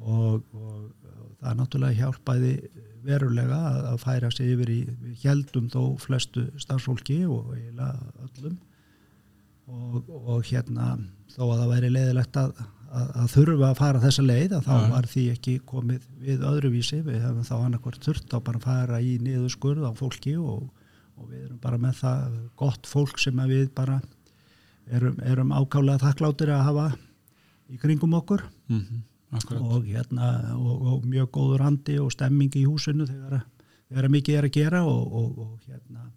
Og, 0.00 0.44
og, 0.54 0.84
og 1.10 1.36
það 1.40 1.50
er 1.50 1.58
náttúrulega 1.58 1.98
hjálpaði 1.98 2.52
verulega 3.04 3.58
að, 3.70 3.78
að 3.92 4.02
færa 4.04 4.30
sig 4.32 4.52
yfir 4.54 4.72
í 4.72 4.80
heldum 5.24 5.70
þó 5.72 5.82
flestu 6.00 6.46
starfsfólki 6.60 7.22
og 7.28 7.54
eiginlega 7.56 8.26
öllum. 8.26 8.58
Og, 9.70 10.10
og 10.10 10.46
hérna 10.48 10.92
þó 11.30 11.42
að 11.50 11.58
það 11.60 11.72
væri 11.74 11.92
leiðilegt 11.94 12.38
að, 12.40 12.62
að, 12.90 13.26
þurfa 13.34 13.68
að 13.70 13.78
fara 13.78 14.02
þessa 14.02 14.24
leið 14.26 14.54
að 14.56 14.64
þá 14.66 14.72
Já. 14.74 14.86
var 14.94 15.08
því 15.10 15.24
ekki 15.34 15.56
komið 15.72 16.06
við 16.26 16.46
öðruvísi. 16.50 17.00
Við 17.06 17.20
hefum 17.24 17.46
þá 17.46 17.54
annarkvort 17.58 18.06
þurft 18.06 18.34
að 18.36 18.46
bara 18.48 18.62
fara 18.64 19.02
í 19.02 19.12
niðurskurð 19.22 19.86
á 19.86 19.92
fólki 19.98 20.34
og, 20.40 20.64
og 21.16 21.28
við 21.28 21.44
erum 21.44 21.60
bara 21.62 21.78
með 21.82 22.00
það 22.00 22.40
gott 22.60 22.90
fólk 22.90 23.22
sem 23.22 23.44
við 23.50 23.68
bara 23.76 24.00
erum, 24.90 25.20
erum 25.22 25.54
ákálega 25.54 26.04
þakkláttir 26.06 26.54
að 26.56 26.66
hafa 26.70 26.88
í 27.70 27.78
kringum 27.78 28.18
okkur. 28.18 28.44
Mm 28.72 29.06
akkurat. 29.30 29.62
Og, 29.62 29.84
hérna, 29.86 30.30
og, 30.58 30.86
og 30.92 31.04
mjög 31.06 31.30
góður 31.34 31.66
andi 31.68 31.98
og 32.02 32.10
stemming 32.14 32.54
í 32.58 32.64
húsinu 32.66 33.06
þegar, 33.08 33.44
þegar 33.88 34.08
mikið 34.16 34.38
er 34.38 34.48
að 34.48 34.56
gera 34.56 34.80
og, 34.88 35.04
og, 35.20 35.38
og 35.44 35.68
hérna 35.68 36.08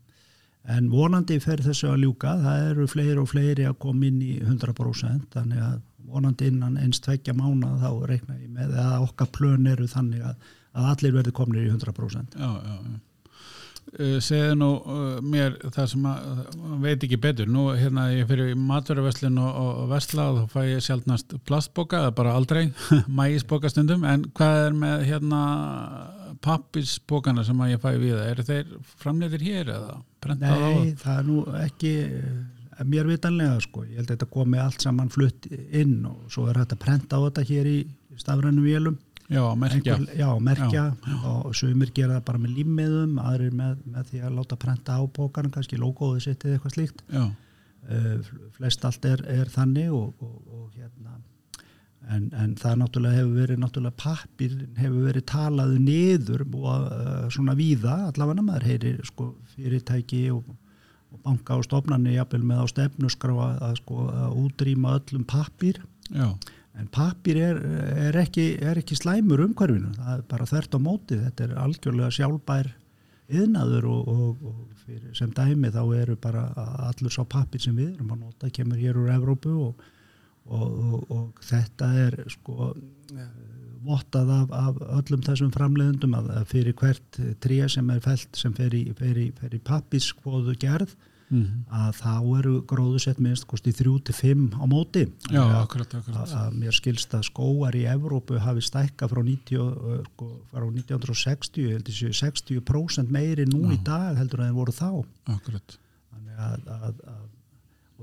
en 0.71 0.89
vonandi 0.91 1.39
fer 1.43 1.61
þessu 1.63 1.89
að 1.91 2.03
ljúka. 2.05 2.35
Það 2.43 2.67
eru 2.71 2.89
fleiri 2.91 3.19
og 3.21 3.31
fleiri 3.31 3.67
að 3.67 3.79
koma 3.83 4.07
inn 4.07 4.21
í 4.23 4.35
100% 4.41 5.33
þannig 5.35 5.63
að 5.63 5.79
vonandi 6.13 6.51
innan 6.51 6.77
eins 6.81 7.01
tveggja 7.03 7.33
mánu 7.35 7.71
þá 7.81 7.89
reikna 8.09 8.37
ég 8.37 8.51
með 8.53 8.75
að 8.79 9.07
okkar 9.07 9.31
plön 9.33 9.71
eru 9.71 9.87
þannig 9.89 10.27
að, 10.27 10.51
að 10.77 10.91
allir 10.91 11.17
verði 11.17 11.33
komnir 11.35 11.65
í 11.65 11.73
100% 11.73 12.37
Já, 12.37 12.51
já, 12.51 12.77
já. 12.77 13.01
Uh, 13.93 14.15
segðu 14.23 14.53
nú 14.57 14.67
uh, 14.79 15.17
mér 15.21 15.57
það 15.75 15.87
sem 15.91 16.05
að 16.07 16.53
veit 16.81 17.03
ekki 17.03 17.19
betur. 17.21 17.49
Nú 17.51 17.65
hérna 17.77 18.07
ég 18.13 18.29
fyrir 18.29 18.55
maturverslun 18.57 19.35
og, 19.43 19.57
og, 19.59 19.81
versla 19.91 20.29
og 20.31 20.39
þá 20.39 20.55
fæ 20.55 20.61
ég 20.69 20.85
sjálfnast 20.85 21.35
plastboka 21.45 21.99
eða 21.99 22.15
bara 22.17 22.33
aldrei 22.39 22.63
mægisboka 23.19 23.69
stundum. 23.69 24.07
En 24.07 24.23
hvað 24.33 24.61
er 24.69 24.79
með 24.79 25.05
hérna 25.11 25.41
pappisbokana 26.43 27.43
sem 27.45 27.61
að 27.61 27.75
ég 27.75 27.83
fæ 27.83 27.91
við 28.01 28.23
eru 28.23 28.47
þeir 28.47 28.73
framleiðir 29.03 29.45
hér 29.45 29.73
eða 29.75 29.99
prentað 30.23 30.65
á 30.65 30.69
Nei, 30.73 30.91
það 30.99 31.19
er 31.19 31.29
nú 31.29 31.39
ekki 31.61 31.93
eh, 32.07 32.83
mér 32.89 33.09
vitanlega 33.09 33.61
sko, 33.63 33.85
ég 33.87 33.99
held 33.99 34.07
að 34.07 34.15
þetta 34.15 34.29
komi 34.33 34.61
allt 34.61 34.85
saman 34.85 35.11
flutt 35.13 35.47
inn 35.51 35.99
og 36.09 36.29
svo 36.33 36.47
er 36.51 36.61
að 36.63 36.77
prenta 36.81 37.19
á 37.19 37.25
þetta 37.27 37.47
hér 37.49 37.69
í 37.69 37.79
stafrænum 38.19 38.65
vélum. 38.65 38.99
Já, 39.31 39.43
merkja. 39.55 39.95
Einhver, 39.95 40.17
já, 40.19 40.27
merkja. 40.43 40.83
Já, 40.93 41.19
og 41.47 41.53
sumir 41.57 41.93
gera 41.95 42.17
það 42.17 42.25
bara 42.27 42.41
með 42.43 42.57
límmiðum 42.59 43.13
aðrir 43.23 43.53
með, 43.55 43.77
með 43.89 44.09
því 44.11 44.23
að 44.27 44.35
láta 44.37 44.57
prenta 44.59 44.97
á 44.99 45.01
bókarna 45.15 45.53
kannski 45.53 45.79
logoðu 45.79 46.21
sitt 46.25 46.43
eða 46.43 46.57
eitthvað 46.57 46.75
slíkt. 46.75 47.05
Já, 47.07 47.23
uh, 47.87 48.33
flest 48.57 48.89
allt 48.89 49.07
er, 49.09 49.23
er 49.31 49.53
þannig 49.53 49.93
og, 49.95 50.11
og, 50.19 50.35
og 50.53 50.65
hérna 50.75 51.17
en, 52.11 52.25
en 52.35 52.55
það 52.59 52.79
náttúrulega 52.81 53.19
hefur 53.21 53.37
verið 53.37 53.61
náttúrulega 53.61 53.99
pappir 54.03 54.57
hefur 54.79 55.07
verið 55.07 55.25
talaðu 55.31 55.79
niður 55.83 56.43
og 56.47 56.65
uh, 56.65 57.29
svona 57.33 57.55
víða. 57.59 57.99
Allavega 58.09 58.45
maður 58.45 58.67
heyrir 58.71 58.99
sko 59.07 59.29
fyrirtæki 59.55 60.25
og, 60.33 60.49
og 61.13 61.23
banka 61.23 61.59
og 61.59 61.67
stofnarnir 61.67 62.17
jafnvel 62.17 62.43
með 62.49 62.63
á 62.63 62.65
stefnuskrá 62.73 63.37
að, 63.47 63.55
að 63.69 63.79
sko 63.83 64.09
að 64.11 64.37
útrýma 64.43 64.97
öllum 64.99 65.25
pappir 65.29 65.81
já, 66.09 66.27
En 66.73 66.87
pappir 66.89 67.37
er, 67.37 67.59
er, 68.07 68.15
ekki, 68.17 68.55
er 68.57 68.79
ekki 68.81 68.95
slæmur 68.97 69.43
umhverfinu, 69.43 69.91
það 69.93 70.13
er 70.15 70.21
bara 70.31 70.47
þvert 70.49 70.73
á 70.73 70.79
móti, 70.81 71.17
þetta 71.21 71.45
er 71.45 71.51
algjörlega 71.61 72.15
sjálfbær 72.15 72.69
yðnaður 73.33 73.85
og, 73.93 74.07
og, 74.09 74.47
og 74.49 74.79
fyrir, 74.81 75.11
sem 75.17 75.29
dæmi 75.37 75.69
þá 75.73 75.83
eru 75.99 76.15
bara 76.21 76.47
allur 76.89 77.13
sá 77.13 77.21
pappir 77.29 77.61
sem 77.61 77.77
við 77.77 77.91
erum 77.93 78.15
að 78.15 78.23
nota, 78.25 78.49
kemur 78.53 78.81
hér 78.81 78.97
úr 78.99 79.13
Evrópu 79.13 79.53
og, 79.67 79.85
og, 80.45 81.05
og 81.11 81.39
þetta 81.47 81.91
er 82.07 82.17
sko 82.33 82.73
eh, 82.73 83.31
vottað 83.83 84.29
af, 84.31 84.51
af 84.55 84.77
öllum 84.99 85.23
þessum 85.25 85.49
framleiðendum 85.55 86.13
að 86.15 86.29
að 86.39 86.45
fyrir 86.53 86.75
hvert 86.79 87.17
tré 87.43 87.57
sem 87.71 87.89
er 87.91 87.99
felt 88.03 88.35
sem 88.39 88.53
fer 88.55 88.71
í, 88.75 88.85
fer 88.95 89.17
í, 89.19 89.31
fer 89.39 89.55
í 89.55 89.59
pappiskvoðu 89.63 90.55
gerð 90.61 90.93
mm 91.33 91.63
að 91.73 91.95
þá 91.97 92.11
eru 92.37 92.51
gróðusett 92.69 93.17
minnst 93.23 93.47
kosti 93.49 93.71
þrjú 93.73 93.93
til 94.05 94.13
fimm 94.13 94.43
á 94.53 94.63
móti. 94.69 95.07
Já, 95.33 95.39
að- 95.41 95.53
akkurat, 95.63 95.93
akkurat. 95.97 96.19
að, 96.29 96.33
að 96.37 96.57
mér 96.61 96.75
skilst 96.77 97.15
að 97.17 97.23
skóar 97.25 97.73
í 97.79 97.81
Evrópu 97.89 98.37
hafi 98.43 98.61
stækka 98.61 99.07
frá, 99.09 99.23
90, 99.25 99.57
uh, 99.57 99.95
sko, 100.11 100.27
frá 100.51 100.67
1960 100.67 101.63
ég 101.63 101.73
held 101.79 101.89
ég 101.89 101.97
séu 101.97 102.13
60% 102.19 103.09
meiri 103.15 103.47
nú 103.49 103.63
í 103.71 103.79
Já. 103.79 103.83
dag 103.89 104.19
heldur 104.21 104.43
en 104.43 104.51
þeir 104.51 104.59
voru 104.59 104.75
þá. 104.77 104.89
Akkurat, 105.33 105.77
Þannig 106.13 106.43
að, 106.45 106.69
að, 106.77 107.01
að, 107.15 107.25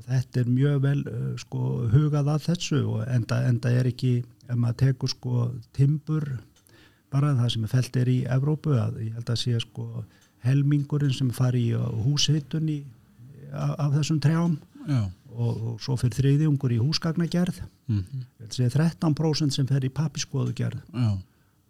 og 0.00 0.06
þetta 0.08 0.42
er 0.42 0.52
mjög 0.52 0.78
vel 0.86 1.00
uh, 1.04 1.32
sko, 1.40 1.64
hugað 1.92 2.32
að 2.34 2.46
þessu 2.48 2.80
og 2.82 3.04
enda, 3.06 3.42
enda 3.48 3.74
er 3.76 3.90
ekki 3.90 4.14
ef 4.48 4.56
maður 4.56 4.80
tekur 4.84 5.12
sko 5.12 5.44
timbur 5.76 6.26
bara 7.10 7.34
það 7.38 7.52
sem 7.54 7.66
er 7.66 7.72
felt 7.74 8.00
er 8.00 8.10
í 8.10 8.18
Evrópu 8.30 8.74
að 8.78 9.00
ég 9.04 9.14
held 9.18 9.30
að 9.30 9.40
sé 9.42 9.60
sko 9.62 10.04
helmingurinn 10.46 11.14
sem 11.14 11.30
fari 11.36 11.68
í 11.68 11.76
uh, 11.76 11.86
húshitun 12.04 12.70
af, 13.52 13.72
af 13.76 13.96
þessum 13.98 14.20
trjám. 14.22 14.58
Já. 14.88 15.02
Og, 15.30 15.58
og 15.62 15.74
svo 15.84 15.94
fyrir 16.00 16.16
þriðjungur 16.16 16.72
í 16.74 16.80
húsgagnagerð. 16.82 17.60
Mm 17.90 18.24
segja 18.50 18.70
13% 18.74 19.54
sem 19.54 19.66
fer 19.68 19.84
í 19.86 19.92
pappiskoðugerð 19.94 20.80
já, 20.80 21.10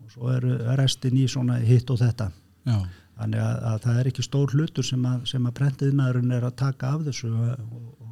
og 0.01 0.12
svo 0.14 0.31
eru 0.33 0.57
restin 0.79 1.19
í 1.19 1.27
hitt 1.66 1.90
og 1.90 1.99
þetta. 2.01 2.31
Já, 2.64 2.79
þannig 3.21 3.43
að, 3.45 3.57
að 3.71 3.83
það 3.85 3.99
er 4.01 4.11
ekki 4.11 4.25
stór 4.25 4.55
hlutur 4.55 4.87
sem 4.87 5.05
að, 5.05 5.35
að 5.37 5.55
brentiðnaðurinn 5.59 6.37
er 6.37 6.47
að 6.49 6.57
taka 6.57 6.95
af 6.95 7.05
þessu 7.09 7.31
og, 7.31 7.61
og, 7.61 8.10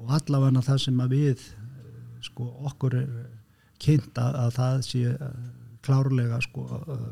og 0.00 0.12
allavega 0.18 0.64
það 0.64 0.82
sem 0.86 1.00
að 1.02 1.14
við 1.16 1.44
eh, 1.52 2.02
sko 2.26 2.48
okkur 2.70 2.98
er 3.00 3.14
kynnt 3.82 4.18
að, 4.20 4.40
að 4.42 4.52
það 4.56 4.82
sé 4.88 5.04
eh, 5.12 5.38
klárlega 5.86 6.40
sko 6.42 6.66
uh, 6.66 7.08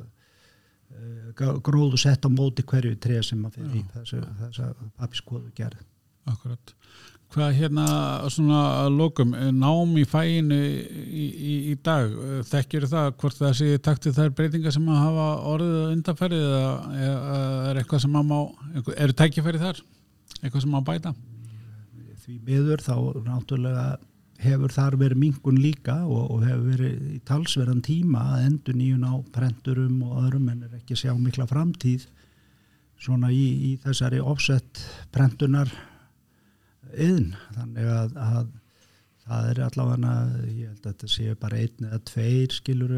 gróðu 1.35 1.99
sett 2.01 2.27
á 2.27 2.31
móti 2.31 2.65
hverju 2.67 2.97
tré 3.03 3.21
sem 3.23 3.43
að 3.47 3.59
fyrir 3.59 3.81
í 3.81 3.83
þessu, 3.93 4.21
þessa 4.41 4.71
pappiskoðu 4.99 5.51
gerð. 5.57 5.83
Akkurat. 6.31 6.73
Hvað 7.35 7.57
hérna 7.59 7.85
svona 8.31 8.61
að 8.85 8.97
lokum 8.99 9.35
nám 9.59 9.95
í 9.99 10.05
fæinu 10.07 10.55
í, 10.55 11.25
í, 11.25 11.55
í 11.73 11.75
dag 11.83 12.15
þekkjur 12.47 12.87
það 12.93 13.11
hvort 13.21 13.39
það 13.41 13.55
sé 13.59 13.69
taktið 13.83 14.19
þær 14.21 14.35
breytingar 14.39 14.75
sem 14.77 14.87
að 14.89 15.03
hafa 15.03 15.29
orðið 15.51 15.93
undanferðið 15.97 16.47
eða 16.49 16.75
eða 17.09 17.39
er 17.71 17.81
eitthvað 17.83 18.05
sem 18.07 18.19
að 18.21 18.31
má 18.31 18.39
eru 18.95 19.19
tækifæri 19.19 19.63
þar? 19.65 19.83
Eitthvað 20.41 20.67
sem 20.67 20.79
að 20.79 20.87
bæta 20.93 21.15
því 22.25 22.41
miður 22.47 22.83
þá 22.85 22.97
náttúrulega 23.27 23.87
hefur 24.45 24.73
þar 24.75 24.97
verið 24.99 25.21
mingun 25.21 25.61
líka 25.63 26.01
og, 26.05 26.35
og 26.35 26.45
hefur 26.45 26.67
verið 26.73 27.07
í 27.15 27.21
talsverðan 27.29 27.85
tíma 27.85 28.25
að 28.35 28.49
endur 28.49 28.79
nýjun 28.79 29.07
á 29.07 29.15
prenturum 29.35 30.03
og 30.09 30.19
öðrum 30.25 30.51
en 30.53 30.67
er 30.67 30.77
ekki 30.81 30.99
sjá 30.99 31.13
mikla 31.17 31.47
framtíð 31.51 32.09
svona 33.05 33.31
í, 33.35 33.45
í 33.71 33.73
þessari 33.85 34.21
offset 34.23 34.83
prentunar 35.15 35.71
yðn 36.95 37.33
þannig 37.55 37.89
að, 37.91 38.15
að 38.21 38.53
það 39.25 39.49
er 39.51 39.61
allavega 39.65 40.15
ég 40.51 40.69
held 40.69 40.85
að 40.85 40.91
þetta 40.91 41.11
séu 41.15 41.35
bara 41.41 41.61
einn 41.63 41.89
eða 41.89 42.01
tveir 42.11 42.55
skilur, 42.55 42.95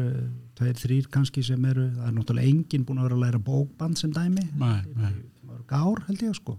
tveir, 0.59 0.77
þrýr 0.81 1.09
kannski 1.13 1.43
sem 1.45 1.67
eru, 1.69 1.87
það 1.95 2.09
er 2.09 2.15
náttúrulega 2.17 2.53
enginn 2.53 2.87
búin 2.87 3.01
að 3.01 3.09
vera 3.09 3.19
að 3.19 3.25
læra 3.25 3.43
bókband 3.49 4.01
sem 4.01 4.13
dæmi 4.15 4.47
nei, 4.59 4.81
nei, 4.97 5.13
mörg 5.47 5.75
ár 5.77 6.03
held 6.09 6.25
ég 6.27 6.35
sko 6.37 6.57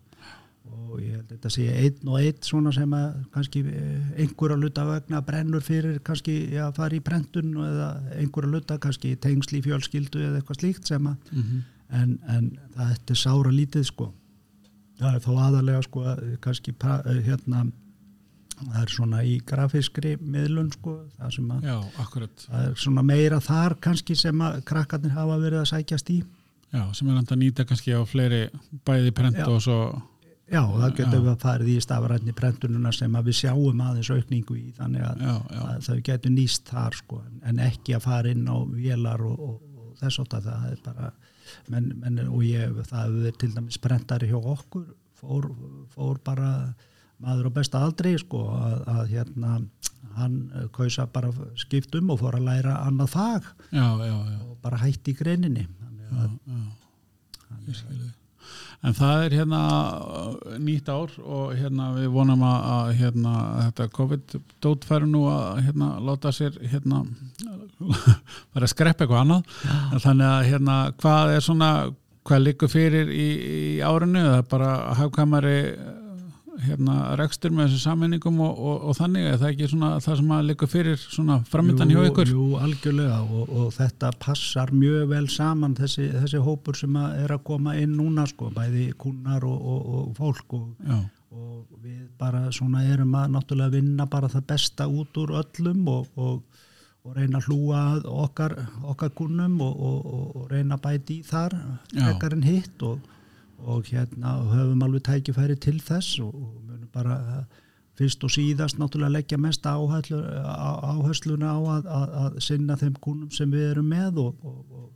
og 0.68 1.00
ég 1.02 1.16
held 1.16 1.24
að 1.26 1.32
þetta 1.36 1.50
sé 1.54 1.64
einn 1.84 2.12
og 2.12 2.20
einn 2.20 2.44
svona 2.46 2.74
sem 2.74 2.94
að 2.96 3.08
kannski 3.34 3.64
eh, 3.70 4.12
einhverja 4.24 4.60
luta 4.60 4.84
vegna 4.88 5.22
brennur 5.24 5.64
fyrir 5.64 5.98
kannski 6.04 6.36
að 6.58 6.76
fara 6.78 6.96
í 6.96 7.02
prentun 7.04 7.56
eða 7.64 7.90
einhverja 8.18 8.52
luta 8.52 8.78
kannski 8.82 9.16
tengsli 9.20 9.62
fjölskyldu 9.64 10.22
eða 10.26 10.40
eitthvað 10.40 10.62
slíkt 10.62 10.88
sem 10.92 11.10
að 11.10 11.34
mm 11.34 11.66
en, 11.94 12.16
en 12.28 12.48
það 12.76 12.94
þetta 12.94 13.14
er 13.14 13.20
sára 13.22 13.52
lítið 13.52 13.84
sko. 13.88 14.08
Það 14.98 15.14
er 15.14 15.22
þó 15.24 15.30
aðalega 15.44 15.84
sko 15.86 16.16
kannski 16.44 16.74
eh, 16.74 17.20
hérna 17.28 17.68
það 18.58 18.80
er 18.82 18.90
svona 18.90 19.22
í 19.22 19.36
grafískri 19.46 20.16
miðlun 20.18 20.72
sko, 20.74 20.96
það 21.14 21.34
sem 21.36 21.52
að 21.54 21.68
Já, 21.68 21.76
það 21.94 22.64
er 22.64 22.72
svona 22.82 23.04
meira 23.06 23.38
þar 23.44 23.76
kannski 23.86 24.16
sem 24.18 24.42
að 24.42 24.60
krakkarnir 24.66 25.14
hafa 25.14 25.38
verið 25.38 25.62
að 25.62 25.70
sækjast 25.72 26.10
í. 26.16 26.18
Já, 26.74 26.82
sem 26.92 27.08
er 27.08 27.20
hægt 27.20 27.32
að 27.32 27.42
nýta 27.44 27.64
kannski 27.68 27.94
á 27.94 28.02
fleiri 28.04 28.42
bæði 28.84 29.14
prent 29.16 29.38
Já. 29.38 29.46
og 29.48 29.62
svo 29.64 29.78
Já, 30.48 30.62
og 30.64 30.78
það 30.80 30.92
getur 30.96 31.20
við 31.24 31.30
að 31.34 31.40
farið 31.42 31.68
í 31.74 31.80
stafrætni 31.84 32.32
prentununa 32.38 32.92
sem 32.96 33.16
að 33.18 33.26
við 33.28 33.36
sjáum 33.42 33.80
aðeins 33.84 34.10
aukningu 34.14 34.54
í 34.56 34.66
þannig 34.78 35.02
að, 35.04 35.18
já, 35.26 35.34
já, 35.52 35.62
að 35.74 35.82
þau 35.88 35.96
getur 36.08 36.32
nýst 36.32 36.70
þar 36.72 36.96
sko, 36.96 37.18
en- 37.44 37.58
ekki 37.66 37.96
að 37.98 38.06
fara 38.06 38.30
inn 38.32 38.46
á 38.48 38.56
vélar 38.72 39.24
og, 39.28 39.40
og, 39.48 39.58
og 39.82 39.90
þess 40.00 40.22
að 40.24 40.46
það 40.48 40.68
er 40.72 40.78
bara 40.86 41.10
menn, 41.68 41.90
menn, 42.00 42.22
og 42.28 42.42
ég, 42.48 42.72
það 42.88 43.12
verið 43.18 43.38
til 43.42 43.50
dæmis 43.58 43.78
prentari 43.84 44.30
hjá 44.30 44.38
okkur 44.40 44.86
fór, 45.20 45.50
fór 45.92 46.18
bara 46.24 46.50
maður 47.18 47.50
á 47.50 47.56
besta 47.58 47.80
aldri 47.84 48.14
sko 48.22 48.44
að, 48.54 48.76
að 48.94 49.08
hérna 49.12 49.56
hann 50.18 50.36
kausa 50.72 51.04
bara 51.12 51.28
skipt 51.58 51.94
um 51.98 52.10
og 52.14 52.20
fór 52.22 52.38
að 52.38 52.46
læra 52.48 52.76
annað 52.86 53.12
fag 53.12 53.48
já, 53.74 53.84
já, 54.00 54.14
já, 54.32 54.38
og 54.48 54.56
bara 54.64 54.78
hætti 54.80 55.12
í 55.12 55.18
greininni. 55.18 55.66
Þannig 55.82 56.22
að, 56.24 56.38
skil 57.74 57.98
þig. 57.98 58.14
En 58.86 58.94
það 58.94 59.24
er 59.24 59.36
hérna 59.40 59.60
uh, 59.98 60.34
nýtt 60.62 60.90
ár 60.92 61.14
og 61.18 61.54
hérna 61.58 61.88
við 61.96 62.12
vonum 62.14 62.44
að, 62.46 62.66
að 62.74 62.90
hérna 63.00 63.32
þetta 63.64 63.86
COVID-dót 63.96 64.86
færi 64.86 65.08
nú 65.10 65.24
að 65.32 65.62
hérna 65.66 65.88
láta 66.06 66.32
sér 66.34 66.60
hérna 66.62 67.02
bara 68.54 68.68
að 68.68 68.70
skreppa 68.70 69.04
eitthvað 69.04 69.24
annað. 69.24 69.56
En 69.90 70.04
Þannig 70.04 70.28
að 70.30 70.50
hérna 70.52 70.76
hvað 71.02 71.34
er 71.34 71.46
svona, 71.48 71.70
hvað 72.28 72.44
liggur 72.44 72.70
fyrir 72.70 73.10
í, 73.10 73.28
í 73.48 73.80
árinu? 73.82 74.22
Það 74.28 74.38
er 74.38 74.48
bara 74.54 74.72
hafkamari 75.00 75.58
hérna 76.64 76.96
rekstur 77.18 77.52
með 77.54 77.68
þessu 77.68 77.82
sammenningum 77.84 78.40
og, 78.44 78.58
og, 78.58 78.86
og 78.90 78.96
þannig 78.98 79.28
er 79.28 79.38
það 79.40 79.52
ekki 79.52 79.68
svona 79.72 79.90
það 80.04 80.18
sem 80.20 80.32
að 80.36 80.48
liggur 80.48 80.70
fyrir 80.72 80.98
svona 81.02 81.38
framöndan 81.48 81.92
hjá 81.92 82.00
ykkur? 82.08 82.32
Jú, 82.34 82.46
algjörlega 82.58 83.20
og, 83.24 83.52
og 83.60 83.68
þetta 83.76 84.10
passar 84.22 84.72
mjög 84.74 85.06
vel 85.12 85.28
saman 85.32 85.76
þessi, 85.78 86.08
þessi 86.16 86.42
hópur 86.42 86.78
sem 86.78 86.98
að 86.98 87.22
er 87.24 87.36
að 87.36 87.44
koma 87.50 87.76
inn 87.78 87.94
núna 87.98 88.26
sko, 88.30 88.50
bæði 88.54 88.90
kunnar 88.98 89.46
og, 89.46 89.58
og, 89.74 89.88
og 90.00 90.12
fólk 90.18 90.56
og, 90.58 90.68
við 91.82 92.06
bara 92.18 92.48
svona 92.54 92.82
erum 92.88 93.12
að 93.18 93.34
náttúrulega 93.34 93.76
vinna 93.76 94.06
bara 94.10 94.30
það 94.32 94.48
besta 94.52 94.88
út 94.88 95.20
úr 95.20 95.34
öllum 95.38 95.84
og, 95.92 96.08
og, 96.16 96.64
og 97.04 97.14
reyna 97.16 97.38
að 97.38 97.50
hlúa 97.50 97.82
að 97.92 98.08
okkar, 98.24 98.56
okkar 98.94 99.12
kunnum 99.16 99.60
og, 99.64 99.76
og, 99.76 100.08
og 100.16 100.50
reyna 100.50 100.78
að 100.78 100.84
bæti 100.88 101.20
í 101.20 101.28
þar 101.28 101.54
Já. 101.92 102.08
ekkar 102.10 102.36
en 102.38 102.44
hitt 102.48 102.84
og, 102.88 102.98
og 103.58 103.88
hérna 103.90 104.36
höfum 104.52 104.84
alveg 104.86 105.04
tækifæri 105.08 105.56
til 105.56 105.80
þess 105.82 106.20
og, 106.24 106.34
munum 106.66 106.90
bara 106.92 107.18
fyrst 107.98 108.22
og 108.22 108.30
síðast 108.30 108.78
náttúrulega 108.78 109.16
leggja 109.16 109.38
mest 109.42 109.66
áherslu, 109.66 110.20
á, 110.22 110.70
áhersluna 110.94 111.50
á 111.50 111.58
að, 111.58 111.88
að, 111.98 112.14
að 112.22 112.38
sinna 112.46 112.76
þeim 112.78 112.94
kunnum 113.02 113.32
sem 113.34 113.50
við 113.50 113.72
erum 113.72 113.90
með 113.90 114.20
og, 114.22 114.44
og, 114.46 114.60
og, 114.70 114.88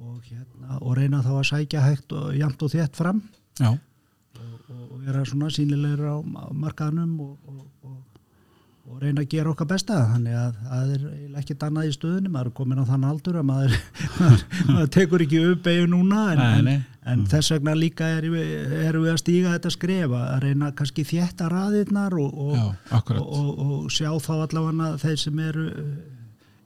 og, 0.00 0.16
hérna, 0.24 0.78
og 0.80 0.96
reyna 0.96 1.20
þá 1.26 1.32
að 1.36 1.48
sækja 1.50 1.84
hægt 1.84 2.16
og 2.16 2.32
jæmt 2.36 2.64
og 2.64 2.72
þétt 2.72 2.96
fram. 2.96 3.20
Já, 3.60 3.74
og, 3.74 4.54
og, 4.56 4.84
og 4.86 5.04
vera 5.04 5.26
svona 5.28 5.52
sínilegur 5.52 6.08
á 6.08 6.16
markaðnum 6.56 7.18
og, 7.26 7.36
og, 8.90 8.98
reyna 9.02 9.22
að 9.24 9.28
gera 9.32 9.50
okkar 9.54 9.68
besta. 9.70 9.98
Þannig 10.12 10.34
að 10.40 10.56
það 10.66 10.92
er 10.96 11.04
ekkert 11.40 11.64
annað 11.68 11.88
í 11.88 11.94
stöðunni. 11.96 12.32
Maður 12.34 12.50
er 12.50 12.54
komin 12.60 12.82
á 12.82 12.84
þann 12.90 13.06
aldur 13.10 13.38
að 13.40 13.46
maður, 13.50 13.76
maður, 14.20 14.44
maður 14.74 14.90
tekur 14.98 15.24
ekki 15.26 15.42
upp 15.52 15.70
eigin 15.72 15.94
núna 15.94 16.20
en, 16.34 16.42
Nei, 16.42 16.62
nei. 16.68 16.74
en, 16.76 17.12
en 17.14 17.24
þess 17.32 17.52
vegna 17.56 17.74
líka 17.78 18.10
erum 18.18 18.34
við, 18.36 18.76
erum 18.90 19.06
við 19.06 19.14
að 19.14 19.20
stíga 19.24 19.54
þetta 19.56 19.74
skref 19.76 20.16
að 20.20 20.38
reyna 20.46 20.72
kannski 20.82 21.06
þétta 21.10 21.48
raðirnar 21.54 22.18
og, 22.20 22.40
og, 22.46 22.54
já, 22.58 23.00
og, 23.24 23.50
og, 23.66 23.74
sjá 23.94 24.10
þá 24.26 24.32
allavega 24.44 24.92
þeir 25.06 25.20
sem 25.26 25.44
eru 25.48 25.68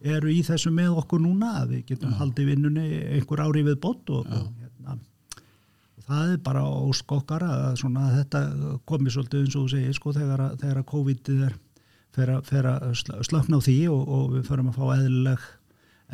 eru 0.05 0.29
í 0.29 0.43
þessu 0.45 0.69
með 0.75 0.99
okkur 1.01 1.23
núna 1.25 1.55
að 1.63 1.71
við 1.77 1.85
getum 1.95 2.11
haldið 2.19 2.49
vinnunni 2.51 2.83
einhver 3.17 3.41
ári 3.41 3.63
við 3.65 3.79
bótt 3.81 4.11
og, 4.13 4.27
og 4.29 4.51
hérna 4.61 4.99
og 5.97 6.05
það 6.11 6.33
er 6.35 6.43
bara 6.45 6.65
ósk 6.69 7.15
okkar 7.17 7.45
að, 7.47 7.63
þetta 8.19 8.43
komi 8.91 9.15
svolítið 9.15 9.47
eins 9.47 9.57
og 9.57 9.71
segir 9.73 9.97
sko, 9.97 10.13
þegar, 10.13 10.43
að- 10.51 10.59
þegar 10.61 10.83
að 10.83 10.87
COVID 10.93 11.31
er 11.47 11.55
fer 12.15 12.31
að, 12.37 12.41
fer 12.49 12.69
að 12.71 12.89
sl- 13.01 13.21
slökna 13.27 13.59
á 13.59 13.67
því 13.67 13.77
og, 13.93 14.03
og 14.19 14.25
við 14.37 14.47
förum 14.49 14.71
að 14.73 14.79
fá 14.79 14.85
eðlileg 14.99 15.45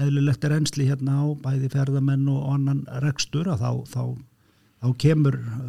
eðlilegt 0.01 0.45
reynsli 0.49 0.87
hérna 0.89 1.17
á 1.21 1.27
bæði 1.45 1.69
ferðamenn 1.73 2.29
og 2.33 2.45
annan 2.55 2.85
rekstur 3.05 3.51
að 3.53 3.65
þá, 3.65 3.71
þá, 3.91 4.03
þá 4.85 4.89
kemur 5.03 5.37
uh, 5.41 5.65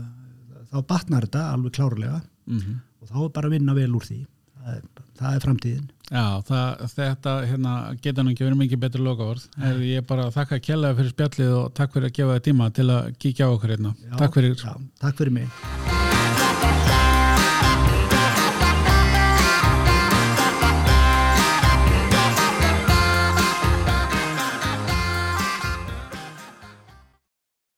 þá 0.71 0.77
batnar 0.93 1.25
þetta 1.27 1.47
alveg 1.55 1.75
klárlega 1.79 2.21
Mm 2.49 2.79
og 3.01 3.09
þá 3.09 3.15
er 3.25 3.29
bara 3.33 3.49
að 3.49 3.53
vinna 3.55 3.73
vel 3.73 3.95
úr 3.97 4.03
því 4.05 4.15
það 4.61 4.73
er, 4.77 4.81
það 5.17 5.35
er 5.37 5.43
framtíðin 5.45 5.87
Já, 6.11 6.25
það, 6.45 6.81
þetta 6.91 7.33
hérna, 7.49 7.71
geta 8.03 8.21
nú 8.25 8.33
ekki 8.35 8.43
verið 8.45 8.59
mikið 8.59 8.81
betur 8.83 9.03
lokaord. 9.05 9.45
Ég 9.79 10.01
er 10.03 10.05
bara 10.09 10.25
að 10.27 10.35
þakka 10.35 10.59
kjærlega 10.67 10.97
fyrir 10.99 11.13
spjallið 11.15 11.53
og 11.61 11.71
takk 11.79 11.95
fyrir 11.95 12.11
að 12.11 12.15
gefa 12.19 12.35
þið 12.37 12.45
tíma 12.49 12.69
til 12.77 12.87
að 12.91 13.09
kíkja 13.23 13.47
á 13.47 13.53
okkur 13.55 13.73
hérna. 13.77 13.95
Já, 14.05 14.15
Takk 14.19 14.37
fyrir. 14.37 14.57
já, 14.59 14.75
takk 15.05 15.21
fyrir 15.23 15.37
mig 15.39 17.00